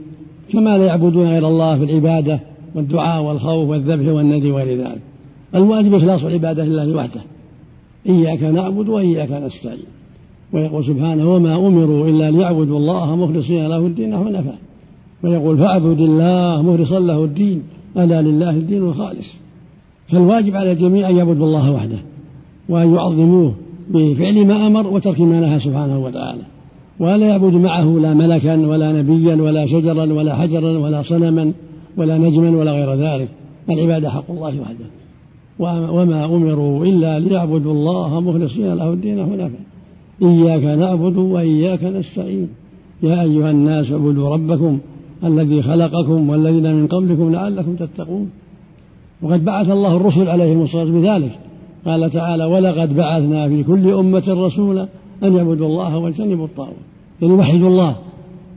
كما 0.53 0.79
لا 0.79 0.87
يعبدون 0.87 1.27
غير 1.27 1.49
الله 1.49 1.79
في 1.79 1.85
العبادة 1.85 2.41
والدعاء 2.75 3.25
والخوف 3.25 3.69
والذبح 3.69 4.13
والندي 4.13 4.51
وغير 4.51 4.79
ذلك. 4.79 5.01
الواجب 5.55 5.95
إخلاص 5.95 6.25
العبادة 6.25 6.65
لله 6.65 6.97
وحده. 6.97 7.21
إياك 8.09 8.43
نعبد 8.43 8.89
وإياك 8.89 9.33
نستعين. 9.33 9.79
ويقول 10.53 10.85
سبحانه 10.85 11.35
وما 11.35 11.55
أمروا 11.55 12.07
إلا 12.07 12.31
ليعبدوا 12.31 12.79
الله 12.79 13.17
مخلصين 13.17 13.67
له 13.67 13.87
الدين 13.87 14.17
حنفاء 14.17 14.59
ويقول 15.23 15.59
فاعبد 15.59 16.01
الله 16.01 16.63
مخلصا 16.63 17.01
له 17.01 17.25
الدين 17.25 17.63
ألا 17.97 18.23
لله 18.23 18.51
الدين 18.51 18.83
الخالص. 18.83 19.35
فالواجب 20.09 20.57
على 20.57 20.73
الجميع 20.73 21.11
أن 21.11 21.17
يعبدوا 21.17 21.47
الله 21.47 21.73
وحده 21.73 21.99
وأن 22.69 22.95
يعظموه 22.95 23.55
بفعل 23.91 24.47
ما 24.47 24.67
أمر 24.67 24.87
وترك 24.87 25.21
ما 25.21 25.41
نهى 25.41 25.59
سبحانه 25.59 25.99
وتعالى. 25.99 26.43
ولا 27.01 27.29
يعبد 27.29 27.55
معه 27.55 27.85
لا 27.85 28.15
ملكا 28.15 28.67
ولا 28.67 29.03
نبيا 29.03 29.35
ولا 29.35 29.67
شجرا 29.67 30.13
ولا 30.13 30.35
حجرا 30.35 30.79
ولا 30.79 31.03
صنما 31.03 31.53
ولا 31.97 32.19
نجما 32.19 32.51
ولا 32.51 32.73
غير 32.73 32.95
ذلك. 32.95 33.29
العبادة 33.71 34.11
حق 34.11 34.31
الله 34.31 34.61
وحده. 34.61 34.85
وما 35.59 36.25
أمروا 36.25 36.85
إلا 36.85 37.19
ليعبدوا 37.19 37.73
الله 37.73 38.21
مخلصين 38.21 38.75
له 38.75 38.93
الدين 38.93 39.27
حنفاء 39.27 39.61
إياك 40.23 40.63
نعبد 40.63 41.17
وإياك 41.17 41.85
نستعين. 41.85 42.49
يا 43.03 43.23
أيها 43.23 43.51
الناس 43.51 43.93
اعبدوا 43.93 44.29
ربكم 44.35 44.79
الذي 45.25 45.63
خلقكم 45.63 46.31
والذين 46.31 46.75
من 46.75 46.87
قبلكم 46.87 47.33
لعلكم 47.33 47.75
تتقون. 47.75 48.31
وقد 49.23 49.45
بعث 49.45 49.71
الله 49.71 49.97
الرسل 49.97 50.29
عليهم 50.29 50.63
الصلاة 50.63 50.85
بذلك. 50.85 51.39
قال 51.87 52.11
تعالى 52.11 52.45
ولقد 52.45 52.97
بعثنا 52.97 53.49
في 53.49 53.63
كل 53.63 53.91
أمة 53.91 54.25
رسولا 54.29 54.89
أن 55.23 55.37
يعبدوا 55.37 55.67
الله 55.67 55.99
واجتنبوا 55.99 56.47
الطاغوت. 56.47 56.75
يعني 57.23 57.35
يوحدوا 57.35 57.69
الله 57.69 57.97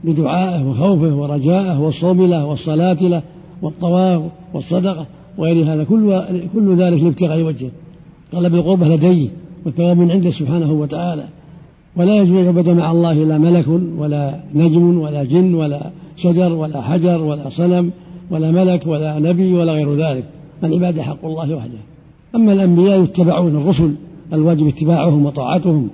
بدعائه 0.04 0.68
وخوفه 0.68 1.14
ورجائه 1.16 1.80
والصوم 1.80 2.26
له 2.26 2.46
والصلاة 2.46 3.02
له 3.02 3.22
والطواف 3.62 4.22
والصدقة. 4.54 5.06
وغير 5.38 5.74
هذا 5.74 5.84
كل 5.84 6.22
كل 6.54 6.76
ذلك 6.76 7.02
لابتغاء 7.02 7.42
وجهه 7.42 7.70
طلب 8.32 8.54
القربة 8.54 8.88
لديه 8.88 9.28
والثواب 9.66 9.96
من 9.96 10.10
عنده 10.10 10.30
سبحانه 10.30 10.72
وتعالى. 10.72 11.24
ولا 11.96 12.16
يجوز 12.16 12.36
أن 12.36 12.44
يعبد 12.44 12.68
مع 12.68 12.90
الله 12.90 13.14
لا 13.14 13.38
ملك 13.38 13.68
ولا 13.98 14.40
نجم 14.54 14.98
ولا 14.98 15.24
جن 15.24 15.54
ولا 15.54 15.90
شجر 16.16 16.52
ولا 16.52 16.80
حجر 16.80 17.22
ولا 17.22 17.48
صنم 17.48 17.90
ولا 18.30 18.50
ملك 18.50 18.86
ولا 18.86 19.18
نبي 19.18 19.52
ولا 19.54 19.72
غير 19.72 19.96
ذلك. 19.96 20.24
العبادة 20.64 21.02
حق 21.02 21.24
الله 21.24 21.54
وحده. 21.54 21.78
أما 22.34 22.52
الأنبياء 22.52 23.02
يتبعون 23.02 23.56
الرسل 23.56 23.94
الواجب 24.32 24.66
اتباعهم 24.66 25.26
وطاعتهم. 25.26 25.88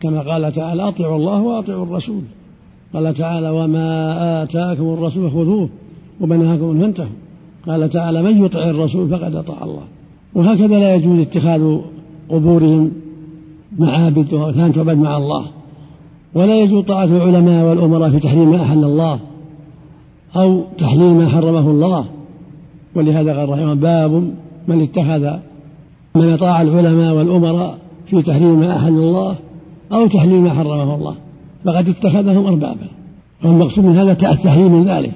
كما 0.00 0.20
قال 0.20 0.52
تعالى 0.52 0.88
أطيعوا 0.88 1.16
الله 1.16 1.42
وأطيعوا 1.42 1.84
الرسول. 1.84 2.22
قال 2.94 3.14
تعالى 3.14 3.50
وما 3.50 4.42
آتاكم 4.42 4.84
الرسول 4.84 5.30
خذوه 5.30 5.68
وما 6.20 6.36
نهاكم 6.36 6.80
فانتهوا. 6.80 7.27
قال 7.68 7.90
تعالى 7.90 8.22
من 8.22 8.44
يطع 8.44 8.70
الرسول 8.70 9.08
فقد 9.08 9.34
أطاع 9.34 9.62
الله. 9.62 9.82
وهكذا 10.34 10.78
لا 10.78 10.94
يجوز 10.94 11.18
اتخاذ 11.18 11.78
قبورهم 12.28 12.90
معابد 13.78 14.34
وكان 14.34 14.72
تعبد 14.72 14.98
مع 14.98 15.16
الله. 15.16 15.46
ولا 16.34 16.60
يجوز 16.60 16.84
طاعة 16.84 17.04
العلماء 17.04 17.64
والأمراء 17.64 18.10
في 18.10 18.18
تحريم 18.18 18.50
ما 18.50 18.62
أحل 18.62 18.84
الله 18.84 19.18
أو 20.36 20.62
تحليل 20.78 21.14
ما 21.14 21.28
حرمه 21.28 21.70
الله. 21.70 22.04
ولهذا 22.94 23.38
قال 23.38 23.48
رحمه 23.48 23.74
باب 23.74 24.30
من 24.68 24.82
اتخذ 24.82 25.30
من 26.14 26.32
أطاع 26.32 26.62
العلماء 26.62 27.14
والأمراء 27.14 27.78
في 28.10 28.22
تحريم 28.22 28.60
ما 28.60 28.76
أحل 28.76 28.88
الله 28.88 29.36
أو 29.92 30.06
تحليل 30.06 30.40
ما 30.40 30.50
حرمه 30.50 30.94
الله. 30.94 31.14
فقد 31.64 31.88
اتخذهم 31.88 32.46
أربابا. 32.46 32.88
والمقصود 33.44 33.84
من 33.84 33.96
هذا 33.96 34.12
التحريم 34.12 34.72
من 34.72 34.84
ذلك. 34.84 35.12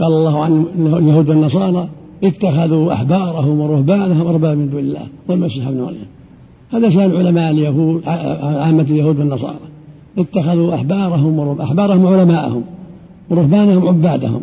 قال 0.00 0.12
الله 0.12 0.44
عن 0.44 0.64
اليهود 0.78 1.28
والنصارى 1.28 1.88
اتخذوا 2.24 2.92
أحبارهم 2.92 3.60
ورهبانهم 3.60 4.26
أربابا 4.26 4.54
من 4.54 4.70
دون 4.70 4.80
الله 4.80 5.06
والمسيح 5.28 5.66
ابن 5.66 5.80
مريم. 5.80 6.06
هذا 6.70 6.90
شأن 6.90 7.16
علماء 7.16 7.50
اليهود 7.50 8.02
عامة 8.06 8.82
اليهود 8.82 9.18
والنصارى. 9.18 9.58
اتخذوا 10.18 10.74
أحبارهم 10.74 11.38
ورهب 11.38 11.60
أحبارهم 11.60 12.06
علماءهم 12.06 12.62
ورهبانهم 13.30 13.88
عبادهم. 13.88 14.40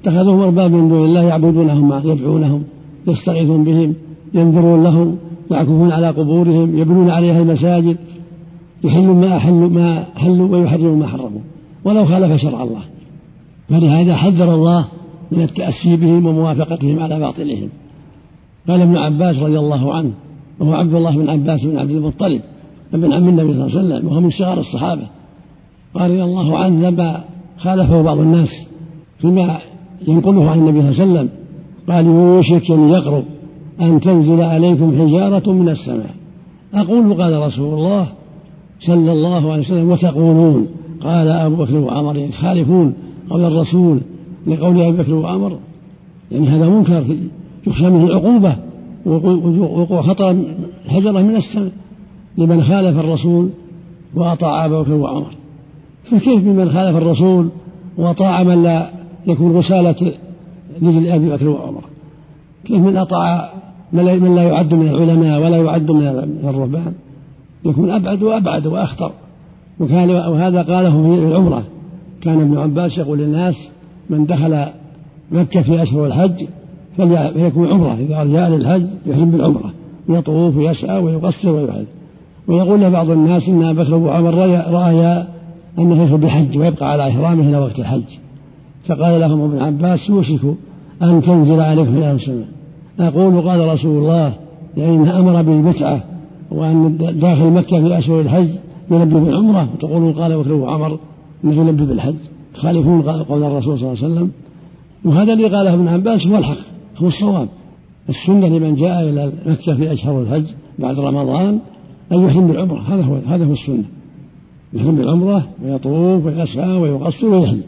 اتخذوهم 0.00 0.40
أربابا 0.40 0.76
من 0.76 0.88
دون 0.88 1.04
الله 1.04 1.22
يعبدونهم 1.22 2.00
يدعونهم 2.04 2.62
يستغيثون 3.06 3.64
بهم 3.64 3.94
ينذرون 4.34 4.82
لهم 4.84 5.16
يعكفون 5.50 5.92
على 5.92 6.08
قبورهم 6.08 6.78
يبنون 6.78 7.10
عليها 7.10 7.38
المساجد 7.38 7.96
يحلون 8.84 9.20
ما 9.20 9.36
أحلوا 9.36 9.68
ما 9.68 10.04
حلوا 10.16 10.56
ويحرمون 10.56 10.98
ما 10.98 11.06
حرموا. 11.06 11.40
ولو 11.84 12.04
خالف 12.04 12.40
شرع 12.40 12.62
الله. 12.62 12.80
فلهذا 13.68 14.14
حذر 14.14 14.54
الله 14.54 14.84
من 15.32 15.40
التأسي 15.40 15.96
بهم 15.96 16.26
وموافقتهم 16.26 17.00
على 17.00 17.18
باطلهم. 17.18 17.68
قال 18.68 18.80
ابن 18.80 18.96
عباس 18.96 19.38
رضي 19.38 19.58
الله 19.58 19.94
عنه 19.94 20.10
وهو 20.60 20.72
عبد 20.72 20.94
الله 20.94 21.16
بن 21.16 21.30
عباس 21.30 21.64
بن 21.64 21.78
عبد 21.78 21.90
المطلب 21.90 22.40
ابن 22.94 23.12
عم 23.12 23.28
النبي 23.28 23.52
صلى 23.52 23.66
الله 23.66 23.78
عليه 23.78 23.78
وسلم 23.78 24.08
وهو 24.08 24.20
من 24.20 24.30
صغار 24.30 24.58
الصحابة. 24.58 25.06
قال 25.94 26.10
رضي 26.10 26.22
الله 26.22 26.58
عنه 26.58 26.90
لما 26.90 27.24
خالفه 27.58 28.02
بعض 28.02 28.18
الناس 28.18 28.66
فيما 29.18 29.58
ينقله 30.08 30.50
عن 30.50 30.58
النبي 30.58 30.80
صلى 30.80 31.04
الله 31.04 31.18
عليه 31.18 31.28
وسلم 31.28 31.28
قال 31.88 32.06
يوشك 32.06 32.70
أن 32.70 32.88
يقرب 32.88 33.24
أن 33.80 34.00
تنزل 34.00 34.40
عليكم 34.40 34.96
حجارة 34.98 35.52
من 35.52 35.68
السماء. 35.68 36.14
أقول 36.74 37.22
قال 37.22 37.42
رسول 37.42 37.74
الله 37.74 38.06
صلى 38.80 39.12
الله 39.12 39.52
عليه 39.52 39.60
وسلم 39.60 39.90
وتقولون؟ 39.90 40.66
قال 41.02 41.28
أبو 41.28 41.56
بكر 41.56 41.76
وعمر 41.76 42.16
يخالفون 42.16 42.94
قول 43.30 43.44
الرسول 43.44 44.00
لقول 44.46 44.80
أبي 44.80 44.96
بكر 45.02 45.14
وعمر 45.14 45.58
يعني 46.32 46.48
هذا 46.48 46.68
منكر 46.68 47.04
يخشى 47.66 47.90
منه 47.90 48.04
العقوبة 48.04 48.56
وقوع 49.06 50.02
خطأ 50.02 50.44
حجرة 50.88 51.22
من 51.22 51.36
السماء 51.36 51.72
لمن 52.38 52.62
خالف 52.62 52.98
الرسول 52.98 53.50
وأطاع 54.14 54.66
أبا 54.66 54.82
بكر 54.82 54.92
وعمر. 54.92 55.34
فكيف 56.04 56.42
بمن 56.42 56.70
خالف 56.70 56.96
الرسول 56.96 57.48
وأطاع 57.98 58.42
من 58.42 58.62
لا 58.62 58.90
يكون 59.26 59.56
غسالة 59.56 60.12
رجل 60.82 61.08
أبي 61.08 61.30
بكر 61.30 61.48
وعمر؟ 61.48 61.84
كيف 62.64 62.80
من 62.80 62.96
أطاع 62.96 63.52
من 63.92 64.34
لا 64.34 64.42
يعد 64.42 64.74
من 64.74 64.88
العلماء 64.88 65.42
ولا 65.42 65.56
يعد 65.56 65.90
من 65.90 66.06
الرهبان؟ 66.44 66.92
يكون 67.64 67.90
أبعد 67.90 68.22
وأبعد 68.22 68.66
وأخطر 68.66 69.12
وكان 69.80 70.10
وهذا 70.10 70.62
قاله 70.62 71.16
في 71.16 71.28
العمرة. 71.28 71.64
كان 72.24 72.40
ابن 72.40 72.58
عباس 72.58 72.98
يقول 72.98 73.18
للناس 73.18 73.68
من 74.10 74.26
دخل 74.26 74.64
مكة 75.32 75.62
في 75.62 75.82
أشهر 75.82 76.06
الحج 76.06 76.46
فليكون 76.98 77.68
عمرة 77.68 77.94
إذا 77.94 78.24
جاء 78.24 78.48
للحج 78.48 78.86
يحرم 79.06 79.30
بالعمرة 79.30 79.72
يطوف 80.08 80.56
ويسعى 80.56 80.98
ويقصر 81.02 81.50
ويحج 81.50 81.84
ويقول 82.48 82.80
له 82.80 82.88
بعض 82.88 83.10
الناس 83.10 83.48
إن 83.48 83.72
بكر 83.72 83.94
وعمر 83.94 84.34
رأى 84.70 85.24
أنه 85.78 86.02
يدخل 86.02 86.18
بالحج 86.18 86.58
ويبقى 86.58 86.92
على 86.92 87.08
إحرامه 87.08 87.48
إلى 87.48 87.58
وقت 87.58 87.78
الحج. 87.78 88.02
فقال 88.88 89.20
لهم 89.20 89.40
ابن 89.40 89.62
عباس 89.62 90.10
يوشك 90.10 90.40
أن 91.02 91.22
تنزل 91.22 91.60
عليكم 91.60 91.96
إلى 91.96 92.12
السماء 92.12 92.46
أقول 93.00 93.48
قال 93.48 93.68
رسول 93.68 94.02
الله 94.02 94.32
لأن 94.76 95.08
أمر 95.08 95.42
بالبتعة 95.42 96.00
وأن 96.50 96.96
داخل 97.20 97.44
مكة 97.44 97.88
في 97.88 97.98
أشهر 97.98 98.20
الحج 98.20 98.48
يلبي 98.90 99.14
بالعمرة. 99.14 99.68
وتقولون 99.74 100.12
قال 100.12 100.38
بكر 100.38 100.52
وعمر 100.52 100.98
يلبي 101.52 101.86
بالحج 101.86 102.14
تخالفون 102.54 103.02
قول 103.02 103.42
الرسول 103.42 103.78
صلى 103.78 103.92
الله 103.92 104.04
عليه 104.04 104.14
وسلم 104.14 104.30
وهذا 105.04 105.32
اللي 105.32 105.44
قاله 105.44 105.74
ابن 105.74 105.88
عباس 105.88 106.26
هو 106.26 106.36
الحق 106.36 106.56
هو 106.96 107.06
الصواب. 107.06 107.48
السنة 108.08 108.48
لمن 108.48 108.74
جاء 108.74 109.08
إلى 109.08 109.32
مكة 109.46 109.74
في 109.74 109.92
أشهر 109.92 110.22
الحج 110.22 110.44
بعد 110.78 111.00
رمضان 111.00 111.58
أن 112.12 112.24
يحرم 112.24 112.48
بالعمرة 112.48 112.80
هذا 112.80 113.02
هو 113.02 113.18
هذا 113.26 113.44
هو 113.44 113.52
السنة. 113.52 113.84
يحرم 114.72 114.96
بالعمرة 114.96 115.48
ويطوف 115.64 116.26
ويسعى 116.26 116.76
ويقصر 116.76 117.26
ويحل 117.26 117.60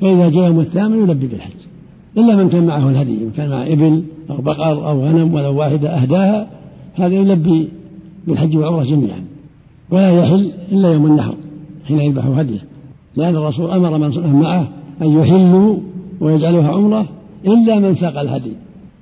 فإذا 0.00 0.30
جاء 0.30 0.46
يوم 0.46 0.60
الثامن 0.60 1.02
يلبي 1.02 1.26
بالحج. 1.26 1.60
إلا 2.16 2.36
من 2.36 2.48
كان 2.48 2.66
معه 2.66 2.90
الهدي 2.90 3.12
من 3.12 3.32
كان 3.36 3.50
معه 3.50 3.72
إبل 3.72 4.02
أو 4.30 4.36
بقر 4.36 4.88
أو 4.88 5.04
غنم 5.04 5.34
ولو 5.34 5.56
واحدة 5.58 5.88
أهداها 5.88 6.50
هذا 6.94 7.14
يلبي 7.14 7.68
بالحج 8.26 8.56
والعمرة 8.56 8.82
جميعا. 8.82 9.24
ولا 9.90 10.10
يحل 10.10 10.50
إلا 10.72 10.92
يوم 10.92 11.06
النحر 11.06 11.34
حين 11.84 12.00
يذبح 12.00 12.26
هدية. 12.26 12.73
لأن 13.16 13.36
الرسول 13.36 13.70
أمر 13.70 13.98
من 13.98 14.32
معه 14.42 14.68
أن 15.02 15.20
يحلوا 15.20 15.76
ويجعلوها 16.20 16.68
عمرة 16.68 17.06
إلا 17.46 17.78
من 17.78 17.94
ساق 17.94 18.20
الهدي 18.20 18.52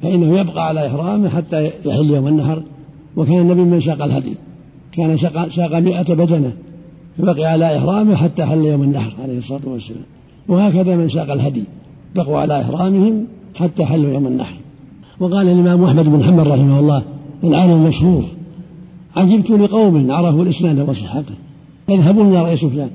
فإنه 0.02 0.38
يبقى 0.38 0.66
على 0.66 0.86
إحرامه 0.86 1.28
حتى 1.28 1.70
يحل 1.84 2.10
يوم 2.10 2.28
النحر 2.28 2.62
وكان 3.16 3.40
النبي 3.40 3.60
من 3.60 3.80
ساق 3.80 4.02
الهدي 4.02 4.34
كان 4.92 5.16
ساق 5.50 5.78
مئة 5.78 6.14
بدنة 6.14 6.52
فبقي 7.18 7.44
على 7.44 7.78
إحرامه 7.78 8.14
حتى 8.16 8.44
حل 8.44 8.64
يوم 8.64 8.82
النحر 8.82 9.12
عليه 9.22 9.38
الصلاة 9.38 9.60
والسلام 9.66 10.04
وهكذا 10.48 10.96
من 10.96 11.08
ساق 11.08 11.32
الهدي 11.32 11.64
بقوا 12.14 12.38
على 12.38 12.60
إحرامهم 12.60 13.24
حتى 13.54 13.84
حلوا 13.84 14.12
يوم 14.12 14.26
النحر. 14.26 14.54
وقال 15.20 15.48
الإمام 15.48 15.84
أحمد 15.84 16.04
بن 16.08 16.24
حنبل 16.24 16.50
رحمه 16.50 16.80
الله 16.80 17.02
العالم 17.44 17.72
المشهور 17.72 18.24
عجبت 19.16 19.50
لقوم 19.50 20.10
عرفوا 20.10 20.42
الإسناد 20.42 20.88
وصحته 20.88 21.34
يذهبون 21.88 22.28
إلى 22.28 22.42
رأي 22.42 22.56
سفيان 22.56 22.90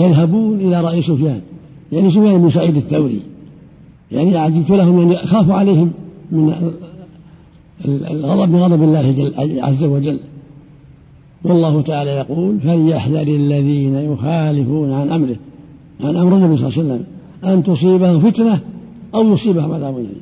يذهبون 0.00 0.60
إلى 0.60 0.80
رأي 0.80 1.02
سفيان 1.02 1.40
يعني 1.92 2.10
سفيان 2.10 2.42
بن 2.42 2.50
سعيد 2.50 2.76
الثوري 2.76 3.20
يعني 4.12 4.36
عجبت 4.36 4.70
لهم 4.70 5.00
يعني 5.00 5.14
أخاف 5.14 5.50
عليهم 5.50 5.90
من 6.32 6.72
الغضب 7.84 8.52
من 8.52 8.56
غضب 8.56 8.82
الله 8.82 9.32
عز 9.38 9.84
وجل. 9.84 10.18
والله 11.44 11.82
تعالى 11.82 12.10
يقول 12.10 12.60
فليحذر 12.60 13.22
الذين 13.22 13.94
يخالفون 13.94 14.92
عن 14.92 15.10
أمره 15.10 15.36
عن 16.00 16.16
أمر 16.16 16.36
النبي 16.36 16.56
صلى 16.56 16.68
الله 16.68 16.78
عليه 16.78 16.88
وسلم 16.88 17.04
أن 17.44 17.62
تصيبهم 17.64 18.20
فتنة 18.20 18.60
أو 19.14 19.32
يصيبهم 19.32 19.72
عذاب 19.72 19.98
أليم 19.98 20.20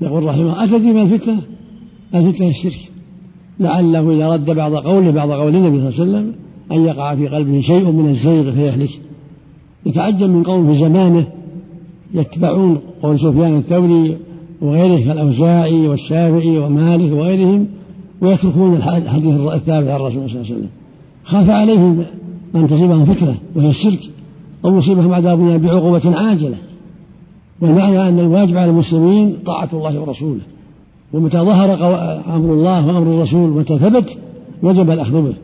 يقول 0.00 0.24
رحمه 0.24 0.64
أتدري 0.64 0.92
ما 0.92 1.02
الفتنة؟ 1.02 1.42
الفتنة 2.14 2.48
الشرك. 2.48 2.90
لعله 3.60 4.12
إذا 4.12 4.28
رد 4.28 4.44
بعض 4.44 4.74
قوله 4.74 5.10
بعض 5.10 5.30
قول 5.30 5.54
النبي 5.54 5.90
صلى 5.90 6.04
الله 6.04 6.16
عليه 6.16 6.28
وسلم 6.28 6.43
أن 6.72 6.84
يقع 6.84 7.14
في 7.14 7.28
قلبه 7.28 7.60
شيء 7.60 7.90
من 7.90 8.08
الزيغ 8.08 8.52
فيهلك. 8.52 8.90
يتعجب 9.86 10.30
من 10.30 10.42
قوم 10.42 10.72
في 10.72 10.78
زمانه 10.78 11.26
يتبعون 12.14 12.78
قول 13.02 13.18
سفيان 13.18 13.58
الثوري 13.58 14.16
وغيره 14.62 15.04
كالأوزاعي 15.04 15.88
والشافعي 15.88 16.58
ومالك 16.58 17.12
وغيرهم 17.12 17.66
ويتركون 18.20 18.74
الحديث 18.74 19.40
الثابت 19.40 19.88
عن 19.88 19.96
الرسول 19.96 20.30
صلى 20.30 20.40
الله 20.40 20.46
عليه 20.46 20.54
وسلم. 20.54 20.68
خاف 21.24 21.50
عليهم 21.50 22.04
أن 22.54 22.68
تصيبهم 22.68 23.04
فتنة 23.04 23.34
وهي 23.54 23.68
الشرك 23.68 24.00
أو 24.64 24.78
يصيبهم 24.78 25.12
عذاب 25.12 25.62
بعقوبة 25.62 26.16
عاجلة. 26.16 26.56
والمعنى 27.60 28.08
أن 28.08 28.18
الواجب 28.18 28.56
على 28.56 28.70
المسلمين 28.70 29.36
طاعة 29.46 29.68
الله 29.72 30.00
ورسوله. 30.00 30.40
ومتى 31.12 31.38
ظهر 31.38 31.74
أمر 32.36 32.52
الله 32.54 32.86
وأمر 32.86 33.02
الرسول 33.02 33.50
متى 33.50 33.78
ثبت 33.78 34.16
وجب 34.62 34.90
الأخذ 34.90 35.12
به. 35.12 35.34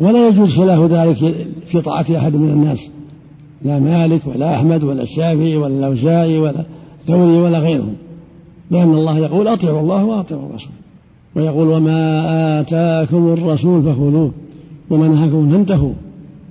ولا 0.00 0.28
يجوز 0.28 0.50
خلاف 0.50 0.90
ذلك 0.92 1.46
في 1.66 1.80
طاعة 1.80 2.06
أحد 2.16 2.36
من 2.36 2.50
الناس. 2.50 2.88
لا 3.64 3.78
مالك 3.78 4.20
ولا 4.26 4.56
أحمد 4.56 4.84
ولا 4.84 5.02
الشافعي 5.02 5.56
ولا 5.56 5.78
الأوزاعي 5.78 6.38
ولا 6.38 6.64
ثوري 7.06 7.38
ولا 7.38 7.58
غيرهم. 7.58 7.94
لأن 8.70 8.94
الله 8.94 9.18
يقول 9.18 9.48
أطيعوا 9.48 9.80
الله 9.80 10.04
وأطيعوا 10.04 10.48
الرسول. 10.48 10.72
ويقول 11.36 11.68
وما 11.68 12.60
آتاكم 12.60 13.32
الرسول 13.32 13.82
فخذوه 13.82 14.30
وما 14.90 15.08
نهاكم 15.08 15.50
فانتهوا. 15.50 15.92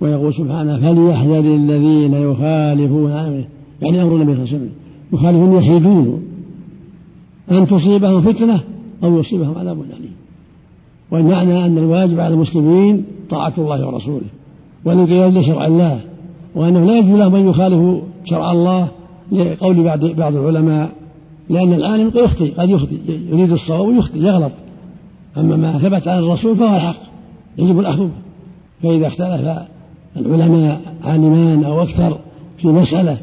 ويقول 0.02 0.34
سبحانه 0.34 0.78
فليحذر 0.78 1.56
الذين 1.56 2.14
يخالفون 2.14 3.12
أمره. 3.12 3.48
يعني 3.82 4.02
أمر 4.02 4.16
النبي 4.16 4.36
صلى 4.36 4.44
الله 4.44 4.54
عليه 4.54 4.58
وسلم. 4.58 4.70
يخالفون 5.14 5.58
يحيدون 5.58 6.24
أن 7.52 7.68
تصيبهم 7.68 8.22
فتنة 8.22 8.60
أو 9.04 9.20
يصيبهم 9.20 9.58
عذاب 9.58 9.78
أليم. 9.82 10.12
والمعنى 11.12 11.66
أن 11.66 11.78
الواجب 11.78 12.20
على 12.20 12.34
المسلمين 12.34 13.04
طاعة 13.30 13.54
الله 13.58 13.88
ورسوله 13.88 14.28
والانقياد 14.86 15.38
لشرع 15.38 15.66
الله 15.66 16.00
وأنه 16.56 16.86
لا 16.86 16.98
يجوز 16.98 17.20
له 17.20 17.30
من 17.30 17.50
يخالف 17.50 18.04
شرع 18.26 18.52
الله 18.52 18.88
لقول 19.32 19.84
بعض 19.84 20.06
بعض 20.06 20.36
العلماء 20.36 20.90
لأن 21.50 21.74
العالم 21.74 22.10
قد 22.10 22.16
يخطئ 22.16 22.54
قد 22.54 22.70
يخطئ 22.70 22.98
يريد 23.08 23.52
الصواب 23.52 23.88
ويخطئ 23.88 24.20
يغلط. 24.20 24.52
أما 25.38 25.56
ما 25.56 25.78
ثبت 25.78 26.08
عن 26.08 26.20
الرسول 26.20 26.58
فهو 26.58 26.76
الحق 26.76 27.02
يجب 27.58 27.80
الأخذ 27.80 28.04
به. 28.04 28.12
فإذا 28.84 29.08
اختلف 29.08 29.60
العلماء 30.18 30.82
عالمان 31.04 31.64
أو 31.64 31.82
أكثر 31.82 32.18
في 32.58 32.68
مسألة 32.68 33.18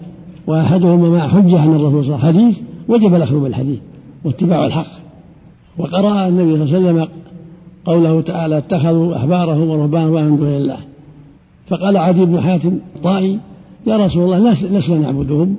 وأحدهما 0.46 1.08
مع 1.08 1.28
حجة 1.28 1.60
عن 1.60 1.74
الرسول 1.74 2.04
صلى 2.04 2.14
الله 2.14 2.24
عليه 2.24 2.38
وسلم 2.38 2.42
حديث 2.42 2.58
وجب 2.88 3.14
الأخذ 3.14 3.40
بالحديث 3.40 3.78
واتباع 4.24 4.66
الحق. 4.66 4.86
وقرأ 5.78 6.28
النبي 6.28 6.66
صلى 6.66 6.78
الله 6.78 6.88
عليه 6.88 7.00
وسلم 7.00 7.08
قوله 7.85 8.20
تعالى 8.20 8.59
اتخذوا 8.59 9.16
أحبارهم 9.16 9.68
ورهبانهم 9.68 10.31
من 10.31 10.37
دون 10.37 10.49
الله. 10.49 10.79
فقال 11.68 11.97
عدي 11.97 12.25
بن 12.25 12.40
حاتم 12.40 12.79
الطائي 12.97 13.38
يا 13.87 13.97
رسول 13.97 14.25
الله 14.25 14.53
لسنا 14.53 14.99
نعبدهم؟ 14.99 15.57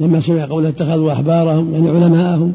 لما 0.00 0.20
سمع 0.20 0.44
قوله 0.44 0.68
اتخذوا 0.68 1.12
أحبارهم 1.12 1.72
يعني 1.72 1.90
علماءهم 1.90 2.52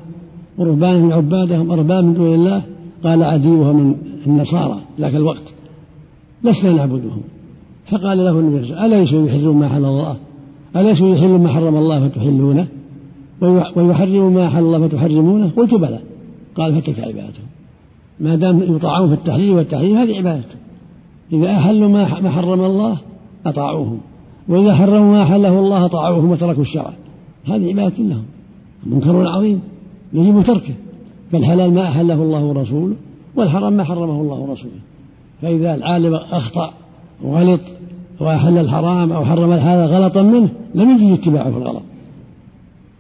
ورهبانهم 0.58 1.14
عبادهم 1.14 1.72
أرباب 1.72 2.04
من 2.04 2.14
دون 2.14 2.36
الله 2.36 2.62
قال 3.04 3.24
عدي 3.24 3.50
وهو 3.50 3.74
من 3.74 3.96
النصارى 4.28 4.82
ذاك 5.00 5.16
الوقت. 5.16 5.44
لسنا 6.44 6.72
نعبدهم؟ 6.72 7.22
فقال 7.86 8.18
له 8.18 8.40
النبي 8.40 8.66
صلى 8.66 8.74
الله 8.74 8.82
عليه 8.82 9.02
وسلم 9.02 9.24
أليسوا 9.24 9.54
ما 9.54 9.70
حل 9.70 9.86
الله؟ 9.86 10.16
أليسوا 10.76 11.16
يحلون 11.16 11.44
ما 11.44 11.50
حرم 11.50 11.76
الله 11.76 12.10
فتحلونه؟ 12.10 12.68
ويحرموا 13.76 14.32
ما 14.32 14.50
حل 14.50 14.60
الله 14.60 14.88
فتحرمونه؟ 14.88 15.52
قلت 15.58 15.74
بلى. 15.76 16.00
قال 16.56 16.82
فتلك 16.82 17.00
عبادتهم 17.00 17.45
ما 18.20 18.36
دام 18.36 18.76
يطاعون 18.76 19.08
في 19.08 19.14
التحليل 19.14 19.52
والتحريم 19.52 19.98
هذه 19.98 20.18
عبادتهم 20.18 20.60
إذا 21.34 21.52
أحلوا 21.52 21.90
ما 21.90 22.30
حرم 22.30 22.64
الله 22.64 22.98
أطاعوهم 23.46 24.00
وإذا 24.48 24.76
حرموا 24.76 25.12
ما 25.12 25.24
أحله 25.24 25.60
الله 25.60 25.86
أطاعوهم 25.86 26.32
وتركوا 26.32 26.62
الشرع. 26.62 26.94
هذه 27.46 27.70
عبادة 27.70 28.04
لهم. 28.04 28.26
منكر 28.86 29.28
عظيم 29.28 29.62
يجب 30.14 30.42
تركه. 30.42 30.74
فالحلال 31.32 31.74
ما 31.74 31.84
أحله 31.84 32.14
الله 32.14 32.44
ورسوله 32.44 32.96
والحرام 33.36 33.74
ما 33.74 33.84
حرمه 33.84 34.22
الله 34.22 34.36
ورسوله. 34.36 34.80
فإذا 35.42 35.76
العالم 35.76 36.16
أخطأ 36.16 36.74
وغلط 37.24 37.62
وأحل 38.20 38.58
الحرام 38.58 39.12
أو 39.12 39.26
حرم 39.26 39.52
الحلال 39.52 39.90
غلطا 39.90 40.22
منه 40.22 40.50
لم 40.76 40.92
يجد 40.92 41.12
اتباعه 41.12 41.52
في 41.52 41.58
الغلط. 41.58 41.84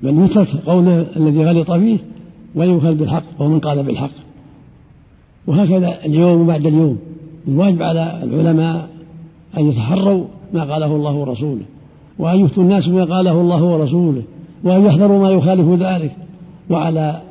بل 0.02 0.26
يترك 0.26 0.48
قوله 0.68 1.06
الذي 1.16 1.46
غلط 1.46 1.72
فيه 1.72 1.98
ويؤخذ 2.56 2.96
بالحق 2.96 3.24
ومن 3.40 3.60
قال 3.60 3.84
بالحق. 3.84 4.25
وهكذا 5.48 6.06
اليوم 6.06 6.42
وبعد 6.42 6.66
اليوم. 6.68 6.98
الواجب 7.48 7.82
على 7.82 8.24
العلماء 8.24 8.90
أن 9.58 9.70
يتحروا 9.70 10.24
ما 10.54 10.64
قاله 10.74 10.96
الله 10.96 11.14
ورسوله 11.14 11.66
وأن 12.20 12.40
يفتوا 12.40 12.64
الناس 12.64 12.88
بما 12.88 13.04
قاله 13.04 13.42
الله 13.42 13.64
ورسوله 13.64 14.22
وأن 14.64 14.86
يحذروا 14.86 15.22
ما 15.22 15.30
يخالف 15.30 15.82
ذلك 15.82 16.16
وعلى 16.70 17.22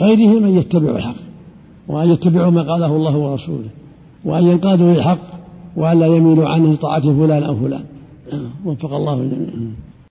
غيرهم 0.00 0.44
أن 0.44 0.58
يتبعوا 0.58 0.96
الحق 0.96 1.14
وأن 1.88 2.10
يتبعوا 2.10 2.50
ما 2.50 2.62
قاله 2.62 2.96
الله 2.96 3.16
ورسوله 3.16 3.68
وأن 4.24 4.44
ينقادوا 4.44 4.92
للحق 4.92 5.18
وأن 5.76 5.98
لا 5.98 6.06
يميلوا 6.06 6.48
عنه 6.48 6.74
طاعة 6.74 7.00
فلان 7.00 7.42
أو 7.42 7.56
فلان. 7.56 7.84
وفق 8.64 8.94
الله 8.94 9.14
الجميع. 9.14 9.48